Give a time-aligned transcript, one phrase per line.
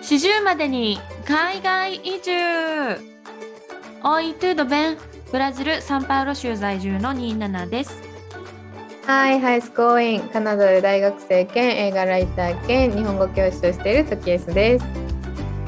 [0.00, 2.32] 40までに海外移住
[4.02, 4.96] Oi, tudo bem?
[5.30, 8.02] ブラジル・サンパウロ州在住の27です。
[9.06, 14.86] Hi, High School in カナダで大学生兼映画ライター兼日本語教師をしているトキエスです。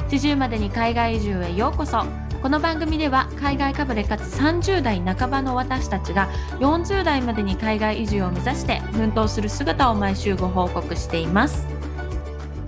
[0.09, 2.03] 40までに海外移住へようこそ。
[2.41, 6.29] この番組では海外かぶれかつ30代半ばの私たちが
[6.59, 11.72] 40代までに海外移住を目指して奮闘する姿を毎週ご報告しています。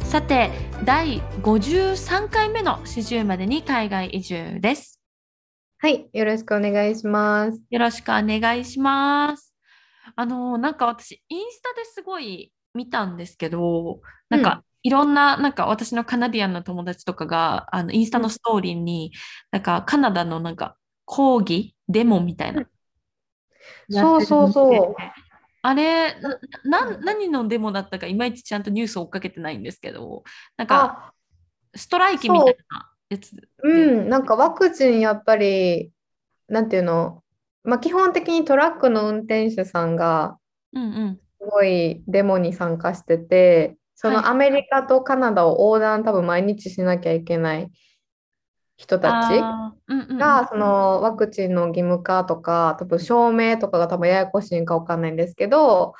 [0.05, 0.49] さて、
[0.85, 5.02] 第53回目の40までに海外移住です。
[5.80, 7.61] はい、よろしくお願いします。
[7.70, 9.53] よろしくお願いします。
[10.16, 13.99] あの、なんか私、インスタですごい見たんですけど、
[14.30, 19.11] なんか、いろんな、なんか私のカナディアンの友達とかが、あの、インスタのストーリーに、
[19.52, 22.66] なんかカナダのなんか抗議、デモみたいな。
[23.89, 24.95] そうそうそう
[25.65, 30.23] あれ、な、な何のデモだったか、いまいちちゃんとニュースを追っかけてないんですけど、
[30.57, 31.13] なんか、あ、
[31.75, 33.35] ストライキみたいなやつ。
[33.63, 33.67] う。
[34.03, 35.91] ん、なんかワクチンやっぱり、
[36.47, 37.23] なんていうの、
[37.63, 40.39] まあ、基本的にトラックの運転手さんが
[40.73, 41.22] うんうん。
[41.39, 44.17] すごいデモに参加してて、そはい。
[44.17, 47.72] のアメリカとカナダを横断多分毎日しなきゃいけない
[48.78, 49.42] 人たち？
[50.18, 55.94] が、そのワクチンの義務化とか、多分証明とかが多分ややこしいんかわかんないんですけど、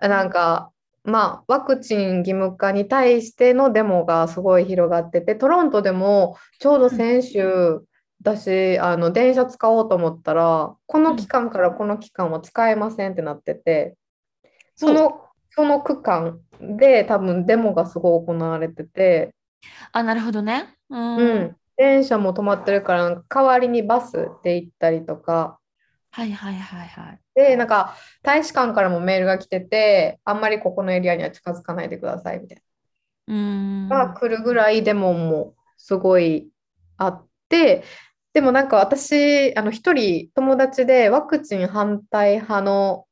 [0.00, 0.08] うん。
[0.08, 0.70] なんか、
[1.04, 7.82] まあ、ワクチン義務化に対してのデモがすごい広がってて、トロントでもちょうど先週、
[8.22, 13.96] 私、あの電車使おうと思ったら、この期間からこの期間は使えませんってなってて、
[14.76, 15.20] その、
[15.50, 19.34] その区間で多分デモがすごい行われてて、
[19.92, 20.74] あ、なるほどね。
[20.88, 21.16] うん。
[21.16, 25.58] うん、電車も止まってるから、代わりにバスで行ったりとか、
[26.10, 27.20] はいはいはいはい。
[27.34, 32.62] で、なんか大使館からもメールが来てて、あんまりここのエリアには近づかないでくださいみたい
[33.26, 33.88] うーん。
[33.88, 34.06] な。
[34.06, 36.48] が来るぐらいデモもすごい
[36.96, 37.82] あって、
[38.32, 43.06] でもなんか私、あの一人友達でワクチン反対派の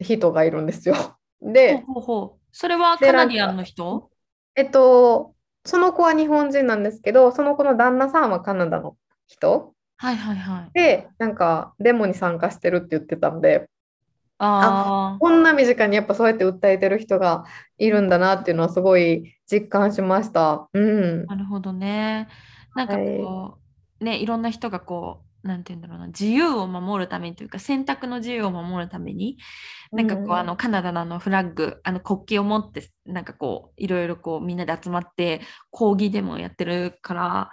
[0.00, 1.18] 人がいるんですよ。
[1.42, 2.40] で、ほうほう。
[2.52, 4.10] それはでカナディアンの人？
[4.54, 5.33] えっと、
[5.64, 10.70] その子は日本人なんですけど、その子の旦那さんはカナダの人はいはいはい。
[10.74, 13.68] で、なんかデモに参加してるって言ってたんで、
[14.38, 17.44] あこんな身近にやっぱそうやって訴えてる人が
[17.78, 20.68] いるんだなっていうのはすごい実感しました。
[20.72, 21.34] うんあ、。
[21.34, 22.28] なるほどね。
[22.74, 23.58] なんかこ
[24.00, 29.36] う、ね、いろんな人がこう、なんて言うんだろうな、自由を守るためにというか、選択の自由を守るために、
[29.92, 37.50] なんかこう、うんあの、カナダのあのフラッグ、あの国旗を持って、なんかこう、いろいろこう、みんなで集まって、抗議デモをやってるから、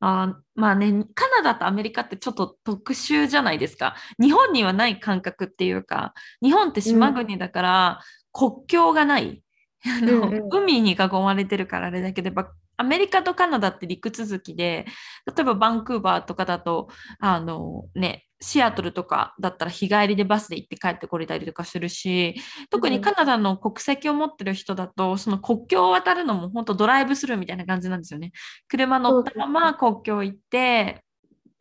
[0.00, 3.96] あーまあね、カナダとアメリカってちょっと特殊じゃないですか。
[4.20, 8.00] 日本にはない感覚っていうか、日本って島国だから
[8.32, 9.42] 国境がない。
[9.84, 14.86] あのうんうん海に囲まれてるからあれだけど、やっぱアメリカとカナダって陸続きで、
[15.26, 16.88] 例えばバンクーバーとかだと、
[17.20, 22.34] あのね、シアトルとかだったら日帰りでバスで行って帰ってこれたりとかするし、
[22.70, 28.32] 特にカナダの国籍を持ってる人だと、その国境を渡るのも本当ドライブスルーみたいな感じなんですよね。
[28.68, 31.02] 車乗ったまま国境行って、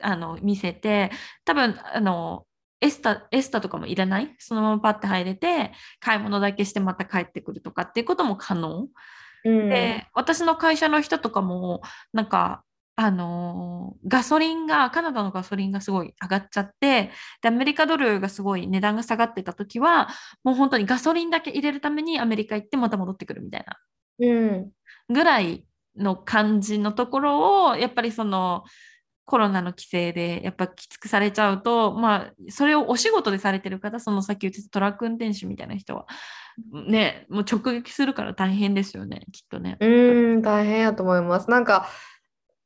[0.02, 1.12] あの、見せて、
[1.46, 2.46] 多分、あの、
[2.82, 4.36] エスタ、エスタとかもいらない？
[4.38, 5.72] そのままパッて入れて、
[6.02, 8.90] 買い物だけしてまた帰ってくるとかっていうことも可能。
[9.46, 11.82] うんで、私の会社の人とかも、
[12.14, 12.64] なんか、
[12.98, 17.12] あのーガソリンが、カナダのガソリンがすごい上がっちゃって、
[17.42, 20.10] で、アメリカドルがすごい値段が下がってた時は、
[20.44, 23.78] もう本当にガソリンだけ入れるためにアメリカ行ってまた戻ってくるみたいな
[24.20, 24.72] うん。
[25.10, 25.66] ぐらい
[25.98, 28.64] の感じのところを、やっぱりその、
[29.26, 36.06] コロナの規制でやっぱきつくされちゃうと、まあ、それをお仕事でされてる方、そのさっき言ってたトラック運転手みたいな人は、
[36.72, 39.78] ね、もう直撃するから大変ですよね、きっとね。
[39.80, 41.50] うん、大変やと思います。
[41.50, 41.88] なんか、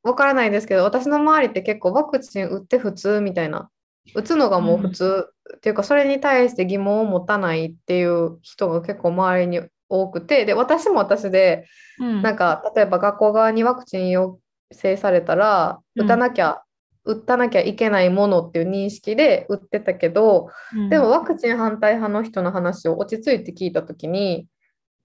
[0.03, 3.69] わからないですけど、私の周りって結構ワクチン打って普通みたいな、
[4.15, 5.25] 打つのがもう普通
[5.57, 11.65] っていうか、それに対して疑問を持たないっていう人が結構周りに多くて、で、私も私で、
[11.99, 14.39] うんなんか例えば学校側にワクチン要
[14.71, 16.61] 請されたらうん打たなきゃ、
[17.09, 24.47] 打たなきゃいけないものっていう認識で打ってたけど、うんでもワクチン反対派の人の話を落ち着いて聞いたときに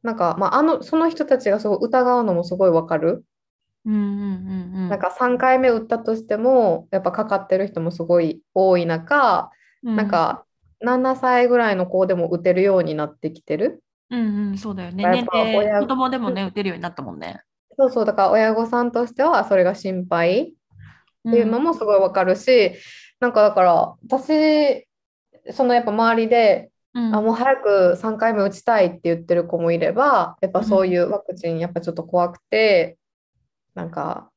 [0.03, 3.25] なんか、まあ、あのその人たちがすごい疑うのもすごいわかる。
[3.87, 9.51] うんうんうんうんなんか3回目打ったとしてもやっぱかかってる人もすごい多い中、
[9.83, 10.45] うんなんか
[10.85, 13.83] 7歳ぐらいの子でも打てるようになってきてる。
[14.11, 15.03] うんうん、そうだよね。
[15.03, 17.43] やっぱ年齢、親子供でもね、打てるようになったもんね。
[17.77, 20.55] そうそうだから親御さんとしてはそれが心配
[21.29, 22.73] っていうのもすごいわかるし、
[23.21, 24.87] なんかだから私
[25.51, 27.15] そのやっぱ周りで、うん。
[27.15, 32.99] あもう早く3回目打ちたいって言ってる子もいればやっぱそういうワクチンやっぱちょっと怖くて
[33.75, 34.31] なんか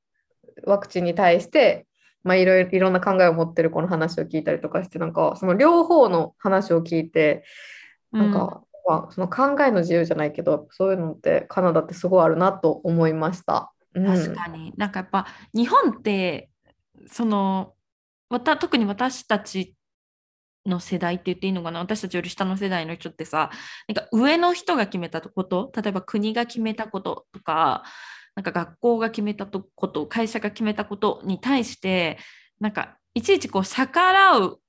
[0.65, 1.85] ワクチンに対して、
[2.23, 7.43] まあ、いろいろいろんな考えを持ってる子の話を聞いたりとかしてなんかその両方の話を聞いて
[8.11, 13.71] なんか、まあ、その考えの自由じゃないけどそういうのってカナダってすごいあるなと思いました。
[13.93, 14.73] うん、確かに。
[14.77, 16.49] なんかやっぱ日本って
[17.05, 17.73] その
[18.29, 19.75] わた特に私たち
[20.65, 21.79] の世代って言っていいのかな？
[21.79, 23.51] 私たちより下の世代の人ってさ
[23.87, 27.83] なんか上の人が決めたこと例えば国が決めたこととか
[28.35, 32.17] なんか学校が決めたこと会社が決めたことに対して
[32.59, 34.59] なんかいちいちこう逆らう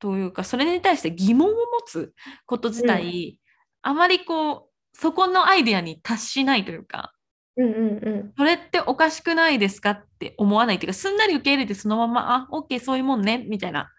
[0.00, 2.12] というかそれに対して疑問を持つ
[2.46, 3.38] こと自体、
[3.82, 7.12] あまりこうそこのアイデアに達しないというか
[7.56, 8.32] うんうんうん。
[8.36, 13.90] それっておかしくないですかって思わないっていうか、すんなり受け入れてそのまま、あ、OK、そういうもんね、みたいな。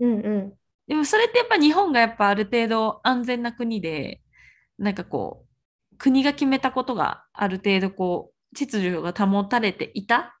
[0.00, 0.52] うんうん。
[0.86, 4.20] でもそれってやっぱ日本がやっぱある程度安全な国で、
[4.78, 5.44] なんかこ
[5.92, 10.38] う、国が決めたことがある程度こう、秩序が保たれていた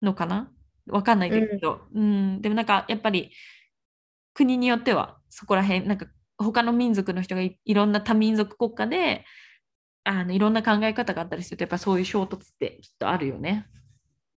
[0.00, 0.50] のかな？
[0.88, 3.30] わかんないですけど、うん、でもなんかやっぱり
[4.34, 6.06] 国によってはそこら辺、なんか
[6.38, 9.24] 他の民族の人がいいろんな多民族国家で、
[10.04, 13.66] あのいろんな考え方があったりすると、やっぱそういう衝突ってきっとあるよね。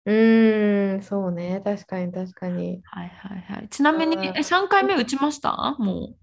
[0.04, 1.60] うーん、そうね。
[1.64, 2.82] 確かに確かに。
[2.84, 3.68] はいはいはい。
[3.68, 5.76] ちなみに、うんえ3回目打ちました？
[5.78, 6.16] も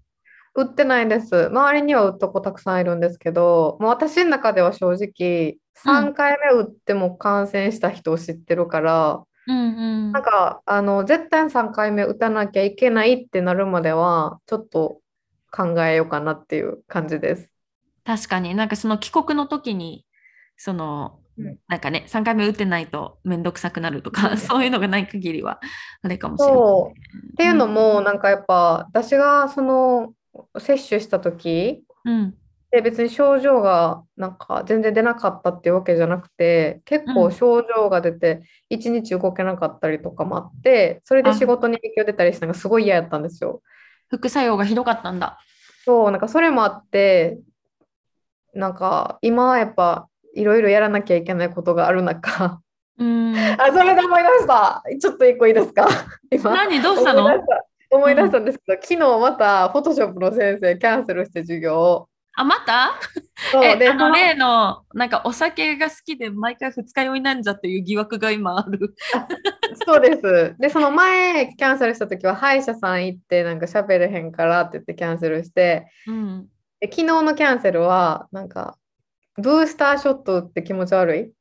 [0.54, 1.46] 売ってないです。
[1.46, 9.52] 周りには売った子たくさんいるんですけど、もう私の中では正直、3回目打っても感染した人を知ってるから、う。
[9.52, 10.12] うんうん。
[10.12, 15.00] なんか、あの、絶対3回目打たなきゃいけないってなるまでは、ちょっと
[15.52, 17.50] 考えようかなっていう感じです。
[18.04, 20.06] 確かになんかその帰国の時に、
[20.56, 25.60] その、うんなんかね、3回目打ってないとめんどくさくなるとか、うんそういうのがない限りは、
[26.02, 26.56] あれかもしれない。
[26.56, 26.98] そう。
[27.32, 30.14] っていうのも、なんかやっぱ、私がその、
[30.58, 32.34] 接種した時、うん。
[32.70, 43.60] で別に症状がなんか全然出なかったっていうわけじゃなくて結うん構症状が出て一日動けなかったりとかもあってそれであ仕事に影響出たりしたのがすごい嫌やったんですよ。
[44.08, 45.38] 副作用がひどかったんだ。
[45.84, 47.38] そうなんかそれもあって
[48.54, 52.60] なんか今はやっぱいろいろやらなきゃいけないことがある中。
[52.98, 53.34] うん。
[53.36, 54.82] あそれで思い出した。
[55.00, 55.88] ちょっと一個いいですか。
[56.30, 56.50] 今。
[56.52, 57.24] 何どうしたの？
[57.24, 57.64] 思い出した。
[57.90, 62.08] 思い出したんですけど、昨日またフォトショップの先生キャンセルして授業を。
[62.34, 62.92] あ、また？
[63.50, 63.64] そう。
[63.64, 68.94] え、であの例の、なんかお酒が好きで毎回二日酔いなんじゃっていう疑惑が今ある。
[69.84, 70.54] そうです。
[70.58, 76.46] で、その前キャンセルした時は歯医者さん行ってなんか喋れへんからって言ってキャンセルして、うん。
[76.80, 78.78] で昨日のキャンセルはなんか
[79.36, 81.32] ブースターショット打って気持ち悪い？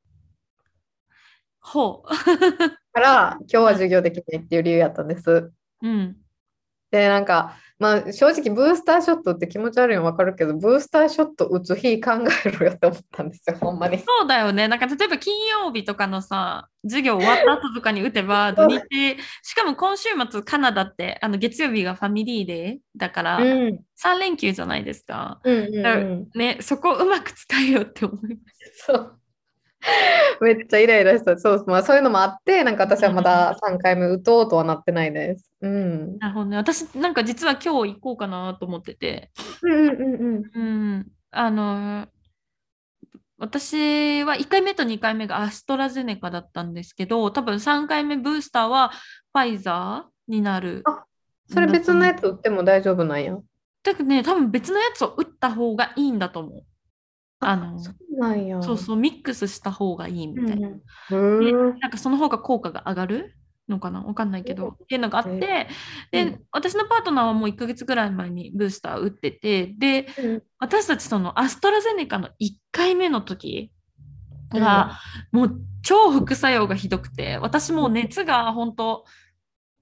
[1.61, 2.03] ほ
[2.93, 5.29] から今日は授業できないっていう理由やったんです。
[5.31, 5.53] う。
[5.81, 6.17] うん。
[6.91, 12.11] で、なんか、まあ正直ブースターショットって気持ち悪いの分かるけど、ブースターショット打つ日考
[12.45, 13.99] えろよって思ったんですよ、 ほんまに。
[13.99, 14.67] そうだよね。
[14.67, 18.81] なんか例えば金曜日とかのさ、授業終わった後とかに打てば、 土日、
[19.43, 25.39] しかも今週末カナダってあの月曜日がファミリーデーだから、うん、3連休じゃないですか。
[25.45, 26.29] うん、うん。
[26.35, 28.41] ね、そこをうまく使えよって思いま
[28.75, 28.85] す。
[28.87, 29.18] そう。
[30.41, 31.37] めっちゃイライラした。
[31.37, 35.51] そう、まあそういうのもあって、なんか私はまだ3回目打とうとはなってないです。
[35.61, 36.17] うん。
[36.17, 36.57] なるほどね。
[36.57, 39.31] 私なんか実は今日行こうかなと思ってて、
[39.61, 40.51] うんうんうんうん。
[40.53, 40.59] う
[40.97, 42.07] ん、あの、
[43.37, 48.89] 私は1回目と2回目がアストラゼネカだったんですけど、多分3回目ブースターは
[49.33, 50.81] ファイザーになる。
[50.85, 51.05] あ
[51.51, 53.35] それ別のやつ打っても大丈夫なんや。
[53.83, 56.63] だけどね、多分別のやつを打った方がいいんだと思う。
[57.39, 58.61] あの、そうなんや。
[58.61, 60.69] そうそう、ミックスした方がいいみたいな。
[60.69, 60.79] うん
[61.39, 61.79] でうん。
[61.79, 63.35] なんかその方が効果が上がる
[63.67, 65.67] のかなわかんないけど、っていうのがあって、
[66.11, 70.43] うでん、私のパートナーはもう1ヶ月ぐらい前にブースター打ってて、で、うん。
[70.59, 73.71] 私たちそのアストラゼネカの1回目の時
[74.51, 74.99] が、
[75.31, 79.05] もう超副作用がひどくて、私もう熱が本当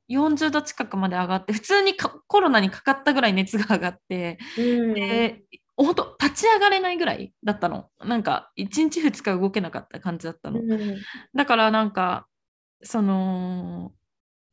[0.07, 4.93] 40度近くまで上がって、普通にかコロナにかかったぐらい熱が上がって、うん。
[4.93, 5.43] で、
[5.77, 7.89] 本当立ち上がれないぐらいだったの。
[8.03, 10.59] なんか1日2日動けなかった感じだったの。
[10.59, 10.97] うん
[11.35, 12.27] だからなんか、
[12.83, 13.93] その、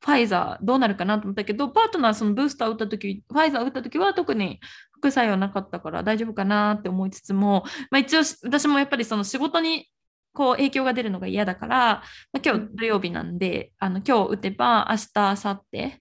[0.00, 4.60] ファイザーどうなるかなと思ったけど、パートナーそのブースター打った時、ファイザー打った時は特に
[4.92, 9.88] 副作用なかったから大丈夫かなって思いつつも、まあ、一応し私もやっぱりその仕事に
[10.34, 15.92] こう影響が出るのが嫌だから、まあ、今日土曜日なんで、あの今日打てば明日、明後日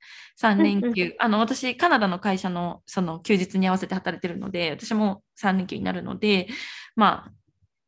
[0.41, 6.47] 3連うん休、あの私カナダの会社のその休日に合わせて働いてるので、私も3連休になるので、
[6.95, 7.31] まあ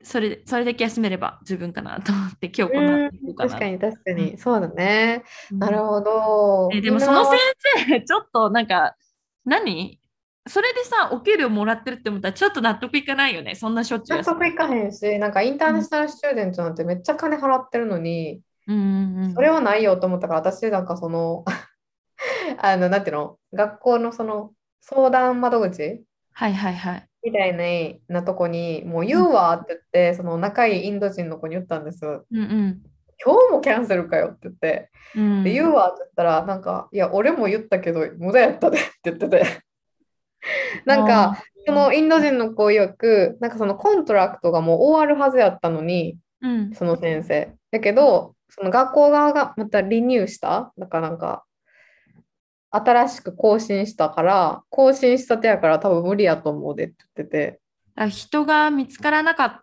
[0.04, 4.38] それそれだけ休めれば十分かなと思って今日この後行こうかな確かに確かに。
[4.38, 5.24] そうだね。
[5.52, 5.60] うん。
[5.60, 6.70] なるほど。
[6.72, 7.40] えでもその先
[7.88, 8.96] 生、ちょっとなんか、
[9.46, 10.00] 何？
[10.48, 13.56] それでさ、お給料もらってるって思ったらちょっと納得いかないよね。
[13.56, 14.24] そんなしょっちゅう納。
[14.24, 21.46] 得いかへんし、なんかインターナショナルスチューデントなんてめっちゃ金払ってるのに、うんうんうんそれはないよと思ったから、私なんかその、
[22.60, 27.08] あの、なんていうの、学校のその相談窓口はいはいはい。
[27.24, 32.06] みたいなとこに、もう言うわって言って、その仲いいインド人の子に言ったんです。
[32.06, 32.82] うんうん。
[33.24, 39.44] 今日もキャンセルかよって言って、うんで言うわって言ったら、なんか、いや、俺も言ったけど、無駄やったでって言ってて。
[40.86, 47.56] なんか、そのインド人の子曰く、なんかその contract がもう終わるはずやったのに、うん、その先生。
[47.72, 51.44] だけど、その学校側がまた renew した、だからなんか、
[52.70, 57.60] 新しく更新したから、更新したてやから多分無理やと思うでって言ってて、
[57.96, 59.62] あ人が見つからなかっ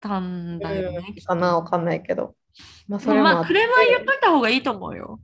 [0.00, 1.14] たんだよね。
[1.16, 2.34] うんかな、わかんないけど。
[2.88, 5.20] まあ、そでもまあ、クレームは言っといた方がいいと思うよ。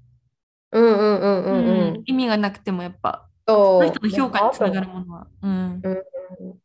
[0.70, 2.02] うんうんうんうんううんん。
[2.06, 5.26] 意味がなくてもやっぱ、その人の評価につながるものは。
[5.42, 6.58] うん、うん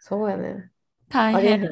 [0.00, 0.70] そうやね。
[1.08, 1.68] 大変。。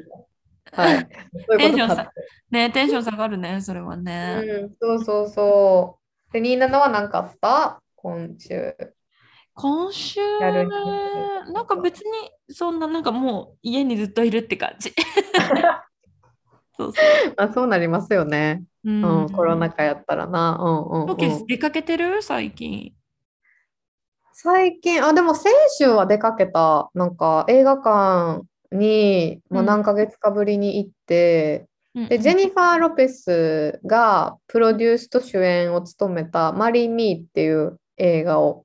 [0.73, 1.09] はい。
[1.49, 2.11] そういうことかって。
[2.51, 4.43] ねテンション下がるね、それはね。
[4.45, 5.99] うん、そうそうそ
[6.31, 6.33] う。
[6.33, 7.81] で、ニーナのは何かあった？
[7.97, 8.75] 今週。
[9.57, 12.11] 今週、なんか別に
[12.51, 14.93] そんな、なんかもう家にずっといるって感じ。
[16.77, 17.01] そうそ
[17.37, 18.65] あ、そうなりますよね。
[18.85, 18.91] う。
[18.91, 20.59] ううん、コロナ禍やったらな。
[20.61, 21.47] うんうん、うん。
[21.47, 22.21] 出かけてる？
[22.21, 22.93] 最近。
[24.37, 26.91] 最近、あ、でも先週は出かけた。
[26.93, 38.65] なんか映画館に、まあ、うん何ヶ月かぶりに行って、で、ジェニファー・ロペスがプロデュースと主演を務めたマリー・ミーっていう映画を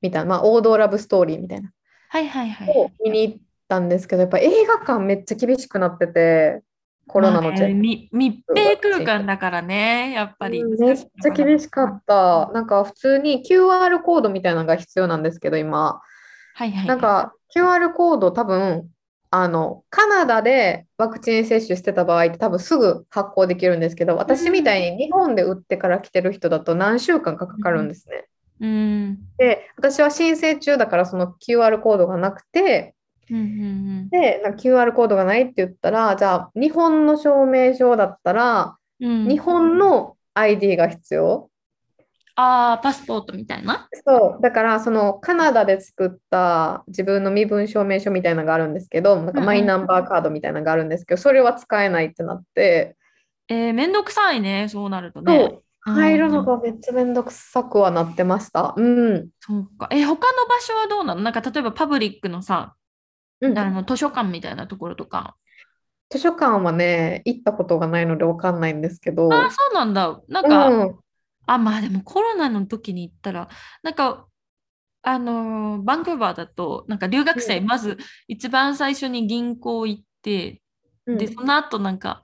[0.00, 1.72] 見た、まあ、王道ラブストーリーみたいな。
[2.08, 2.68] はいはいはい。
[2.76, 6.62] を見に行ったんですけど、やっぱ映画館めっちゃ厳しくなってて、
[7.10, 7.60] コロナのまあ。
[7.60, 12.50] ねみ密閉空間だからね、やっぱりうんめっちゃ厳しかった。
[12.52, 16.00] なんか普通に QR コードみたいなのが必要なんですけど、今。
[16.54, 16.86] はいはい。
[16.86, 18.88] なんか QR コード多分、
[19.30, 28.28] あの、カナダでワクチン接種してた場合って多分すぐ発行できるんですけど、私みたいに日本で打ってから来てる人だと何週間かかかるんですね。
[28.60, 29.18] うん。
[29.36, 32.94] で、私は申請中だからその QR コードがなくて、
[33.30, 39.28] うんうんで、なんか QR コードがないって言ったら、じゃあ日本の証明書だったら、うん。
[39.28, 41.48] 日本の ID が必要？
[42.36, 43.88] ああ、パスポートみたいな？
[44.06, 52.96] そう、だからそのカナダで作った自分の身分証明書みたいなのがあるんですけど、なんかマイナンバーカードみたいなのがあるんですけど、それは使えないってなって、
[53.48, 55.60] えー、めんどくさいね、そうなるとそね。
[55.86, 58.74] う、入るのがめっちゃめんどくさくはなってました。
[58.76, 59.28] うん。
[59.40, 59.88] そうか。
[59.90, 61.22] え、他の場所はどうなの？
[61.22, 62.74] なんか例えばパブリックのさ、
[63.40, 65.36] うんあの図書館みたいなところとか。
[66.10, 70.20] 図書館はね、行ったことがないのでわかんないんですけど、ああ、そうなんだ。
[70.28, 70.98] なんか、うん、
[71.46, 73.48] あ、まあでもコロナの時に行ったら、
[73.82, 74.26] なんか、
[75.02, 80.60] あのーバンクーバーだと、なんか留学生、うんまず一番最初に銀行行って、
[81.06, 82.22] うんで、その後なんか、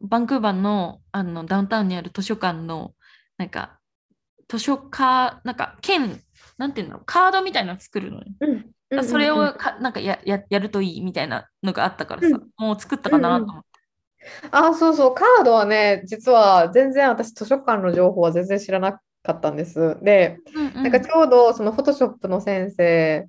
[0.00, 2.94] バンクーバーのあのダウンタウンにある図書館の、
[3.38, 3.78] なんか、
[4.48, 6.20] 図書カなんか、券、
[6.58, 8.24] なんていうの、カードみたいなの作るのよ。
[8.40, 13.68] うんうんそれうんをかなんかやややるといいみたいなのがあったからさ、うんもう作ったかなと思って。
[14.50, 19.98] あ、そうそう、カードはね、実は全然私図書館の情報は全然知らなかったんです。
[20.02, 23.26] で、うんうんなんかちょうどそのフォトショップの先生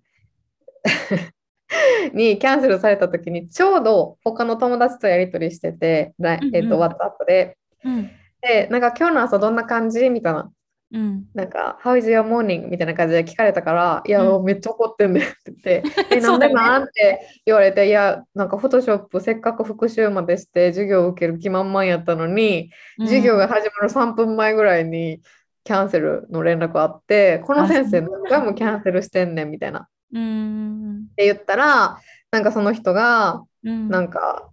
[2.14, 7.58] にキャンセルされた時にちょうど他の友達とやり取りしてて、うんうんえっと、WhatsApp で。
[7.86, 8.12] うん
[8.44, 10.10] で、なんか今日の朝どんな感じ？
[10.10, 10.52] みたいな。
[10.94, 11.26] うん。
[11.34, 12.70] なんか、How is your morning?
[12.70, 14.46] みたいな感じで聞かれたから、いや、うん。
[14.46, 15.84] めっちゃ怒ってんねって言って、
[16.16, 16.70] え、そなでうんだよね。
[16.70, 22.70] なんって言われて、いや、なんか、フォトショップせっかく復習までして授業を受ける気満々やったのに、
[23.00, 25.22] 授業が始まる3分前ぐらいに
[25.64, 29.80] キャンセルの連絡あって、この先生何回もキャンセルしてんねんみたいな。
[29.80, 31.08] っうん。
[31.16, 31.98] て言ったら、
[32.32, 33.90] なんかその人が、うん。
[33.90, 34.50] なんか、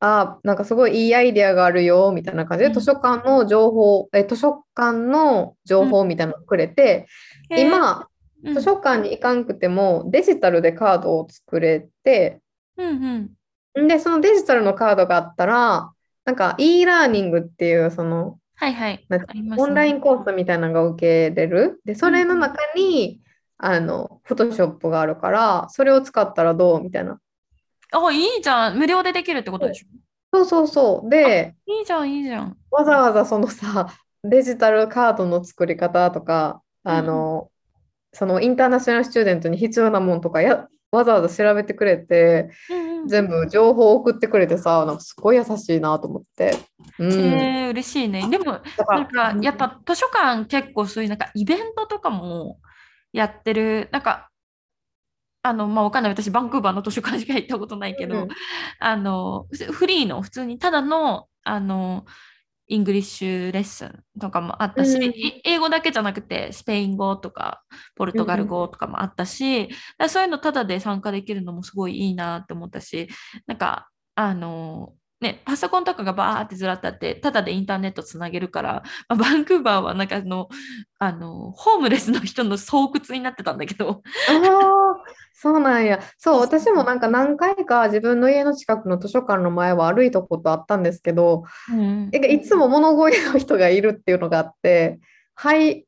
[0.00, 2.72] あ、なんかすごいいいアイデアがあるよみたいな感じで、うん。
[2.74, 7.06] 図書館の情報、え、図書館の情報みたいなのをくれて、
[7.50, 8.54] うん。
[8.54, 12.40] 図書館に行かんくてもデジタルでカードを作れて、
[12.76, 13.30] うん
[13.76, 13.84] うん。
[13.84, 15.90] んで、そのデジタルのカードがあったら、
[16.24, 19.06] なんか e ラーニングっていう、その、はいはい。
[19.08, 19.20] ね。
[19.56, 21.80] オンラインコースみたいなのが受けれる。
[21.84, 23.20] で、それの中に、
[23.56, 27.18] あの、フォトショップがあるから、それを使ったらどうみたいな。
[27.94, 28.78] あ、いいじゃん。
[28.78, 29.86] 無料でできるってことでしょ？
[30.36, 31.10] そうそうそう。
[31.10, 32.56] で、いいじゃん、いいじゃん。
[32.70, 33.88] わざわざそのさ、
[34.24, 37.50] デジタルカードの作り方とか、あの、
[38.12, 46.56] そのインターナショナルスチューデントに必要なもんとかや、わざわざ調べてくれて、うんうん全部情報を送ってくれてさ、なんかすごい優しいなと思って。
[46.98, 47.12] うん。
[47.12, 48.26] えー、嬉しいね。
[48.30, 52.56] でも、なんか、やっぱ図書館結構そういうなんかイベントとかも
[53.12, 54.30] やってる、なんか、
[55.44, 56.12] あの、まあ、わかんない。
[56.12, 58.28] 私、バンクーバーの図書館しか行ったことないけど、うん
[58.80, 62.06] あの、フリーの、普通に、ただの、あの、
[62.66, 67.62] English lesson とかもあったし、うんい英語だけじゃなくて、スペイン語とか、
[67.94, 73.08] ポルトガル語とかもあったし、だからそういうのただで参加できるのもすごいいいなって思ったし、
[73.46, 80.48] なんか、あの、ね、パソコンとかがバーってずらってあって、ただでインターネットつなげるから、まあ、バンクーバーはなんかあの、
[80.98, 84.64] あの、ホームレスの人の巣窟になってたんだけど、ああ、
[85.32, 86.00] そうなんや。
[86.18, 92.10] そう、私もなんか何回か自分の家の近くの図書館の前は歩いたことあったんですけど、うん。
[92.12, 94.98] えいつも物乞いの人がいるっていうのがあって、
[95.34, 95.83] 入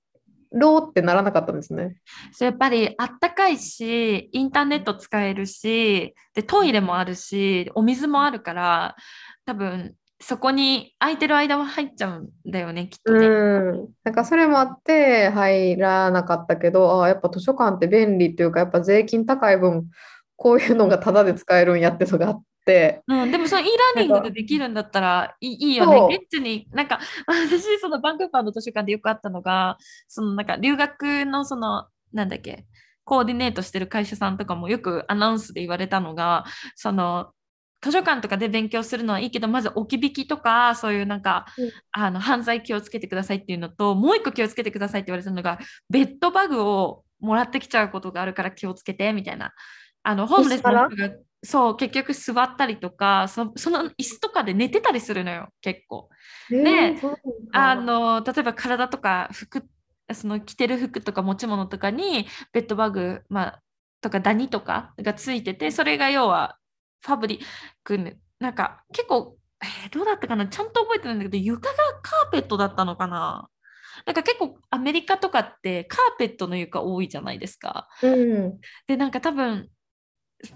[0.52, 1.96] ろうってならなかったんですね。
[2.32, 8.96] そうやっぱりあったかいし、インターネット使えるし、でトイレもあるし、お水もあるから、
[9.44, 13.26] 多分そこに空いてる間は入っちゃうんだよね、きっとね。
[13.26, 13.30] う
[13.84, 13.88] ん。
[14.04, 19.90] なんかそれもあって入らなかったけど、ああ、やっぱ図書館って便利っていうか、やっぱ税金高い分、
[20.36, 22.55] こういうのがタダで使えるんやってのがあって、
[23.06, 26.16] うん、でもその e ラーニングでできるんだったらいいいいよね。
[26.16, 32.66] 現地に、なんか 私、そのバンクーバーの図書館でよくあったのが、そのなんか留学のその、なんだっけ、
[33.04, 36.44] コーディネートしてる会社さんとかもよくアナウンスで言われたのが、
[36.74, 37.30] その
[37.82, 45.58] 図書館とかで勉強するのはいいけど、まず置き引きとか、そういうなんか、うんあの犯罪気をつけてくださいっていうのと、もう一個気をつけてくださいって言われたのが、
[45.88, 49.52] ベッドバグをもらってきちゃうことがあるから気をつけてみたいな。
[50.02, 56.08] あのホームレスの人がそう結局座ったりとかそその椅子とかで寝てたりするのよ結構。
[56.50, 57.16] えでーそうなん
[57.52, 59.64] だあの例えば体とか服
[60.12, 63.62] その着てる服とか持ち物とかにベッドバグ、まあ、
[64.00, 66.56] とかダニとかがついててそれが要は
[67.04, 67.40] ファブリッ
[67.84, 70.46] クになんか結構、えーどうだったかな？
[70.48, 73.48] ちゃんと覚えてないんだけど床がカーペットだったのかな？
[74.04, 77.88] なんか結構アメリカとかってカーペットの床多いじゃないですか。
[78.02, 78.58] うん。
[78.86, 79.68] でなんか多分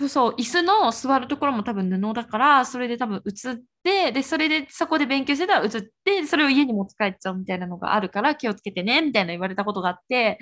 [0.08, 10.38] そう椅子の座るところも多分布だからそれで多分映ってでそれでそこで勉強してたら映ってそれを家に持ち帰っちゃうみたいなのがあるから気をつけてねみたいな言われたことがあって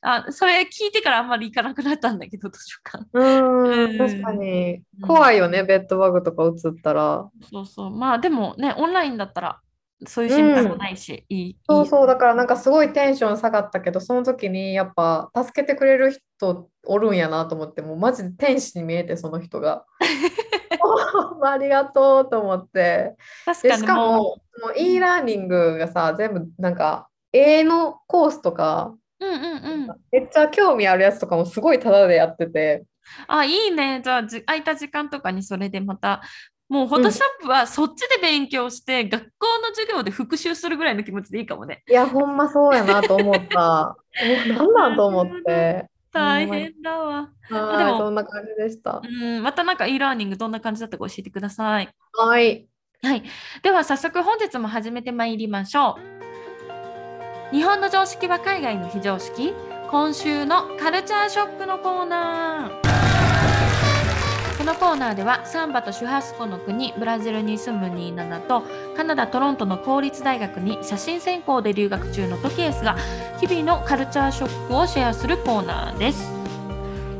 [0.00, 4.82] あそれ聞いてからあんまり行かなくなったんだけど図書館うん、うん確かに。
[5.02, 7.28] 怖いよね、ベッドバグとか映ったら。
[7.50, 9.60] そうそうまあでもねオンラインだったら
[10.06, 19.84] そういう心配もないし、いいいいそうそう、だからなんかすごいテンション下がったけど、その時にやっぱ助けてくれる人おるんやなと思って、もうマジで天使に見えて、その人が。
[21.42, 23.16] ありがとうと思って。
[23.46, 24.34] で、確かにしかも、もも
[24.76, 29.88] う e ラーニングがさ、全部なんか、絵のコースとか、ううんうんうん。
[30.12, 32.84] めっちゃ興味あるやつとかもすごいタダでやってて、
[33.26, 34.00] あいいね。
[34.02, 36.22] じゃあじ空いた時間とかにそれでまた
[36.68, 41.82] もうフォトショップはそっちで勉強して、学校の授業で復習するぐらいの気持ちでいいかもね。
[41.88, 43.96] いや、ほんまそうやなと思った。
[44.48, 45.88] もうなんなんと思って。
[46.12, 47.30] 大変だわ。
[47.50, 49.00] はい、でもそんな感じでした。
[49.02, 51.88] うん、またなんか e ラーニングどんな感じだったか教えてください。
[52.12, 52.66] はい。
[53.02, 53.22] はい。
[53.62, 55.96] では早速本日も始めてまいりましょ
[57.52, 57.54] う。
[57.54, 59.54] 日本の常識は海外の非常識
[59.90, 62.87] 今週のカルチャーショックのコーナー。
[64.68, 72.94] このコーナーではサンバとシュハスコの国ブラジルに住むニーナナとカナダ・トロントの公立大学に写真専攻で留学中のトキエスが
[73.40, 76.30] 日々のカルチャーショックをシェアするコーナーです。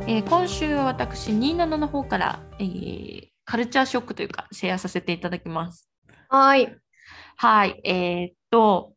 [0.05, 5.89] えー今週は私ニーナナの方から、えーカルチャーショックというかシェアさせていただきます。
[6.27, 6.77] はい。
[7.35, 8.93] はい、えーっと、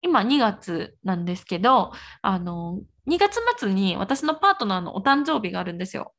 [0.00, 6.12] 今2月なんですけど、あの、2月末に私のパートナーのお誕生日があるんですよ。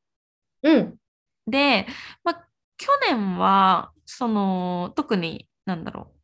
[0.63, 0.97] うん。
[1.47, 1.87] で、
[2.23, 6.19] まあ、去年は、その、特に、なんだろう、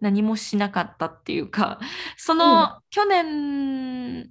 [0.00, 1.80] 何もしなかったっていうか、
[2.16, 4.22] その、去年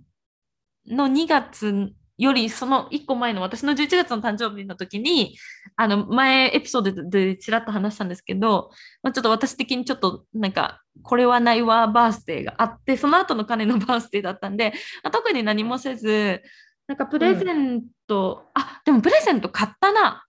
[0.88, 5.38] の2月より、その1個前の私の11月の誕生日の時に、
[5.75, 8.71] あの、前エピソードでちらっと話したんですけど、
[9.03, 14.71] まあ、ちょっと私的にちょっと、なんか、これはないわバースデーがあって、その後の彼のバースデーだったんで、
[15.03, 16.41] まあ、特に何もせず、
[16.88, 20.23] なんかプレゼント、あ、でもプレゼント買ったな。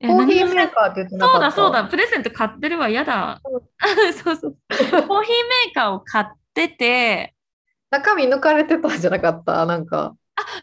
[0.00, 1.46] コーヒーメーカーって言ってなそうかった？
[1.46, 3.40] だそうだ、プレゼント買ってるわ、やだ。
[4.24, 4.56] そうそう。
[4.68, 7.34] コーヒーメーカーを買ってて、
[7.90, 9.64] 中身抜かれてたんじゃなかった？
[9.64, 10.14] なんか。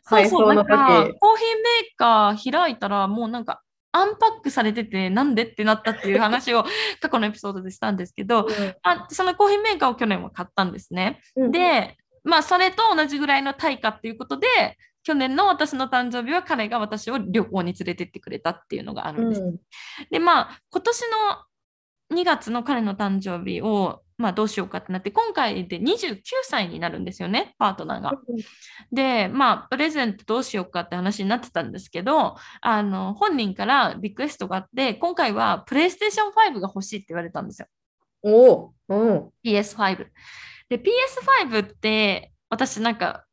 [0.04, 6.64] そうそう、なんか、コーヒーメーカー開いたら、もうなんか、アンパックされてて、なんでってなったっていう話を
[7.02, 8.46] 過去のエピソードでしたんですけど、
[8.84, 11.22] あそのコーヒーメーカーを去年は買ったんですね。
[11.38, 14.48] うん、で、まあ、それと同じぐらいの対価っていうことで、
[15.10, 19.42] 去年の私の誕生日は彼が私を旅行に連れてってくれたっていうのがあるんです。
[19.42, 19.60] うん、
[20.12, 21.02] で、まあ、今年
[22.12, 28.12] の2月の彼の誕生日をまあ、どうしようかってなって、今回で29歳になるんですよね、パートナーが。
[28.92, 37.68] で、まあ、プレゼントどうしようかって話になってたんですけど、あの本人からリクエストがあって、今回はプレイステーション5が欲しいって言われたんですよ。
[38.22, 40.08] おお、PS5。
[40.68, 43.24] で、PS5 って、私なんか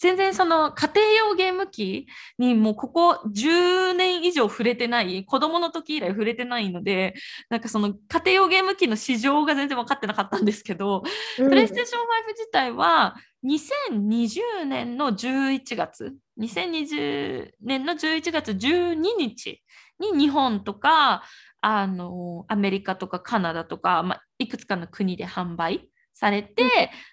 [0.00, 2.06] 全然その家庭用ゲーム機
[2.38, 7.14] にもうここ10年以上触れてない、子供の時以来触れてないので、
[7.50, 11.02] なんかその家庭用ゲーム機の市場が全然分かってなかったんですけど、
[11.38, 19.62] うん、プレイステーション5自体は2020年の11月、2020年の11月12日
[19.98, 21.24] に日本とか、
[21.60, 26.68] あのアメリカとかカナダとか、まあ、いくつかの国で販売されて、うん、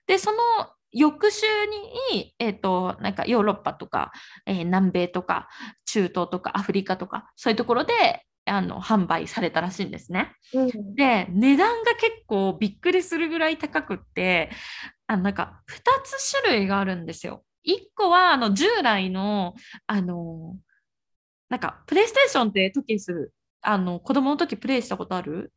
[0.07, 0.37] でその
[0.97, 1.45] 翌週
[2.11, 4.11] に、えーと、なんかヨーロッパとか、
[4.47, 5.47] えー、南米とか
[5.85, 10.33] 中東とかアフリカとかそういうところであの販売されたらしいんですね。
[10.53, 14.49] うん、で値段が結構びっくりするぐらい高くって
[15.05, 17.43] あのなんか2つ種類があるんですよ。
[17.67, 19.53] 1個はあの従来の
[19.85, 20.55] あの
[21.49, 25.51] なんかプレイステーションって時するあの子供の時プレイしたことある？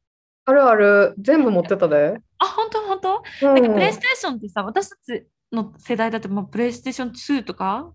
[0.45, 1.15] あるある。
[1.19, 2.17] 全部持ってたで。
[2.39, 7.93] あ、本当本当、うん、なんかプレイステーションってさ、私たちの世代だと、まあ、プレイステーション2とか？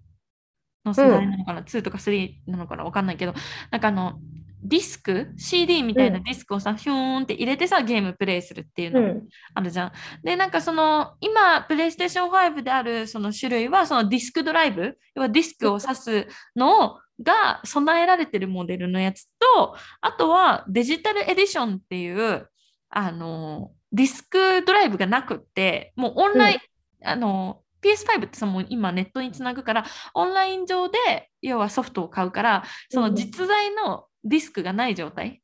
[0.85, 2.83] の世代なのかな、うん、2とか3なのかな？
[2.83, 3.33] わかんないけど、
[3.71, 4.19] なんかあの、
[4.61, 9.21] ディスク？CD みたいなディスクをさ、うん、ヒューンって入れてさゲームプレイするっていうの
[9.53, 9.87] あるじゃん。
[9.87, 14.97] うん、でなんかその今プレイステーション5であるその種類はそのディスクドライブ？
[15.15, 22.49] 要はディスクを挿すのをが備えられてるモデルのやつと、あとはデジタルエディションっていう、
[22.89, 26.57] あの、ディスクドライブがなくって、もうオンライン、
[27.01, 35.41] うん、あの、PS5 ってさ、もう今ネットにつなぐから、オンライン上で、要はソフトを買うから、その実在のディスクがない状態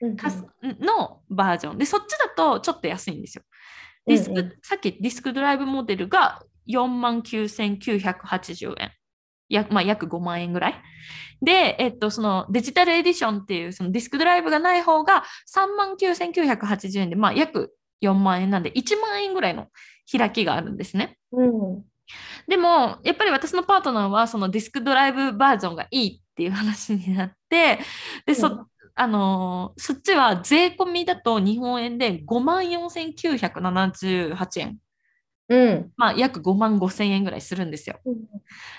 [0.00, 1.78] のバージョン。
[1.78, 3.42] で、そっちだとちょっと安いんですよ。
[4.06, 8.92] ディスク、さっきディスクドライブモデルが49,980円。
[9.50, 10.74] やまあ、約5万円ぐらい。
[11.42, 19.68] で、えっと、そのデジタルエディションっていうそのディスクドライブがない方が3万9980円で、まあ、約4万円なんで1万円ぐらいの
[20.10, 21.18] 開きがあるんですね。
[21.32, 21.84] うん、
[22.46, 27.78] でも、やっぱり私のパートナーはそのディスクドライブバージョンがいいっていう話になって、
[28.26, 34.78] で、そ、うん、あのそっちは税込みだと日本円で5万4978円。
[35.50, 37.98] うん、まあ、約5万5千円ぐらいするんですよ。
[38.06, 38.14] うん、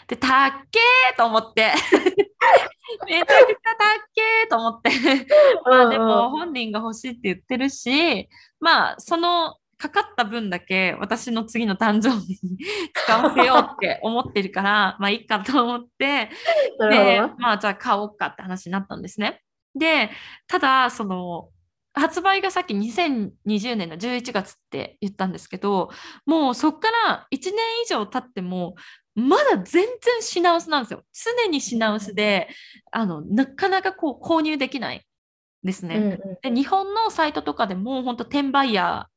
[0.07, 1.73] で、たっけーと思って。
[3.05, 4.89] めちゃくちゃたっけーと思って。
[5.65, 8.29] まあでも本人が欲しいって言ってるし、
[8.61, 12.57] まあそのかかった分だけ私の次の誕生日に
[12.93, 16.29] 使わせようって思ってるから、 まあいいかと思って、
[16.79, 19.41] で、まあじゃあ買おうかって話になったんですね。
[19.75, 20.09] で、
[20.47, 21.49] ただ、その、
[21.93, 25.89] 発売がさっき2020年の11月って言ったんですけど
[26.25, 28.75] もうそこから1年以上経っても
[29.13, 29.87] まだ全然
[30.21, 31.03] 品薄なんですよ。
[31.11, 32.47] 常に品薄で
[32.91, 35.05] あのなかなかこう購入できない
[35.63, 39.11] ですね、うんうん、で日本のサイトとかでも本当転売ヤー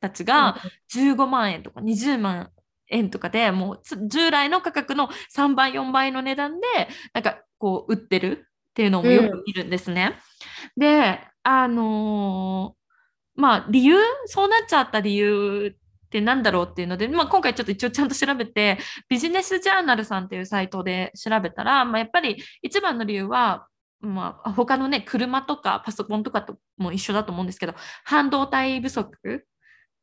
[0.00, 0.56] たちが
[0.94, 2.50] 15万円とか20万
[2.88, 6.66] 円とかでもう従来の価格の3倍4倍の値段で
[7.12, 10.18] なんかこう売ってるっていうのもよく見るんですね。
[10.76, 11.20] うん、で
[11.52, 15.74] あのー、まあ理由そうなっちゃった理由
[16.06, 23.66] って何だろうっていうので、まあ、今回ちょっと一応ちゃんと調べてビジネスジャーナルさんっていうサイトで調べたら、まあ、やっぱり一番の理由は
[24.00, 29.40] まあ、他のね、車とかパソコンとかとも一緒だと思うんですけど、半導体不足っ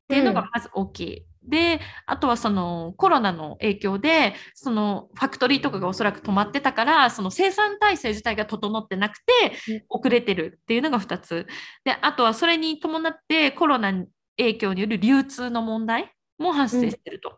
[0.08, 1.27] ていうのがまず大きい。
[1.48, 11.48] で、あとはそのコロナの影響で、そのファクトリーとかがおそらく止まってたから、その生産体制自体が整ってなくて、遅れてるっていうのが2つ。
[11.84, 13.94] で、あとはそれに伴ってコロナ
[14.38, 17.30] 影響による流通の問題も発生してると。
[17.30, 17.36] うん、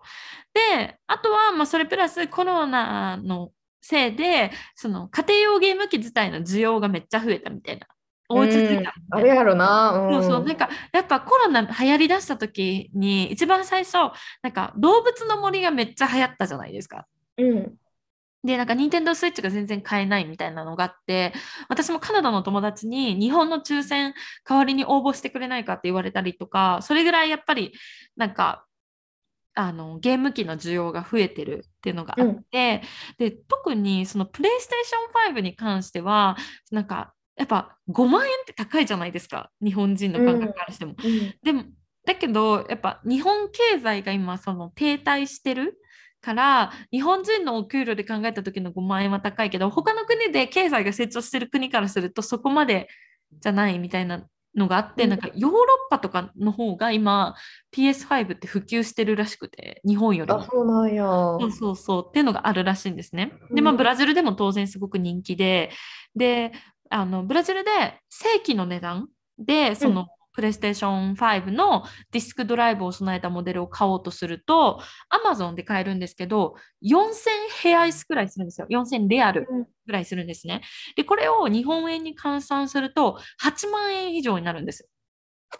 [0.79, 7.87] で、あとはまあそれプラスコロナのせいで、その家庭用ゲーム機自体の需要がめっちゃ増えたみたいな
[8.31, 10.23] おうち時間、あれやろな、うん、そう。
[10.23, 13.95] そうなんかやっぱコロナ流行りだした時に一番最初
[14.43, 17.07] なんか動物の森がめっちゃ流行ったじゃないですか。
[17.37, 17.73] うん、
[18.43, 21.33] でなんか任天堂スイッチが全然買えないみたいなのがあって
[21.67, 24.13] 私もカナダの友達に日本の抽選
[24.47, 27.73] 代わりに応募してくれないかって言われたりとかそれぐらいやっぱり
[28.15, 28.65] なんか
[29.55, 32.81] あのゲーム機の需要が増えてるっていうのがあって、
[33.19, 36.37] うん、で特にそのプレイステーション5に関しては
[36.71, 40.95] なんかやっぱ5万円って高いじゃないですか日本人の感覚からしても。
[41.03, 41.63] うんうん、でも
[42.05, 45.79] だけどやっぱ日本経済が今その停滞してる
[46.21, 52.89] から日本人のお給料で考えた時の5万円は高いけど他の国で経済が成長してる国からするとそこまで
[53.39, 57.35] じゃないみたいなのがあって、うんなんかヨーロッパとかの方が今
[57.75, 60.47] PS5 って普及してるらしくて、日本よりもあ、。
[60.49, 61.03] そうなんや。
[61.03, 63.31] そうそうそうっていうのがあるらしいんですね。
[63.51, 65.71] で、まあ、うんブラジルでも当然すごく人気で、
[66.15, 66.51] で、
[66.89, 67.69] あのブラジルで
[68.09, 74.79] 正規の値段で、その、プレイステーション5のディスクドライブを備えたモデルを買おうとすると、
[75.11, 77.11] Amazon で買えるんですけど、4000
[77.61, 78.67] ヘアイスくらいするんですよ。
[78.69, 80.61] 4000レアルうんくらいするんですね。
[80.95, 84.87] で、これを日本円に換算すると8万円以上になるんです。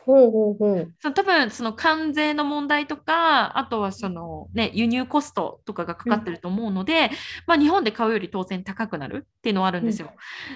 [0.06, 0.94] ほうほうほう。
[1.00, 7.10] その多分その関税の問題とか、あとはその、ね、輸入コストとかがかかってると思うので、
[7.48, 10.12] まあ、日本で買うより当然高くなるっていうのはあるんですよ。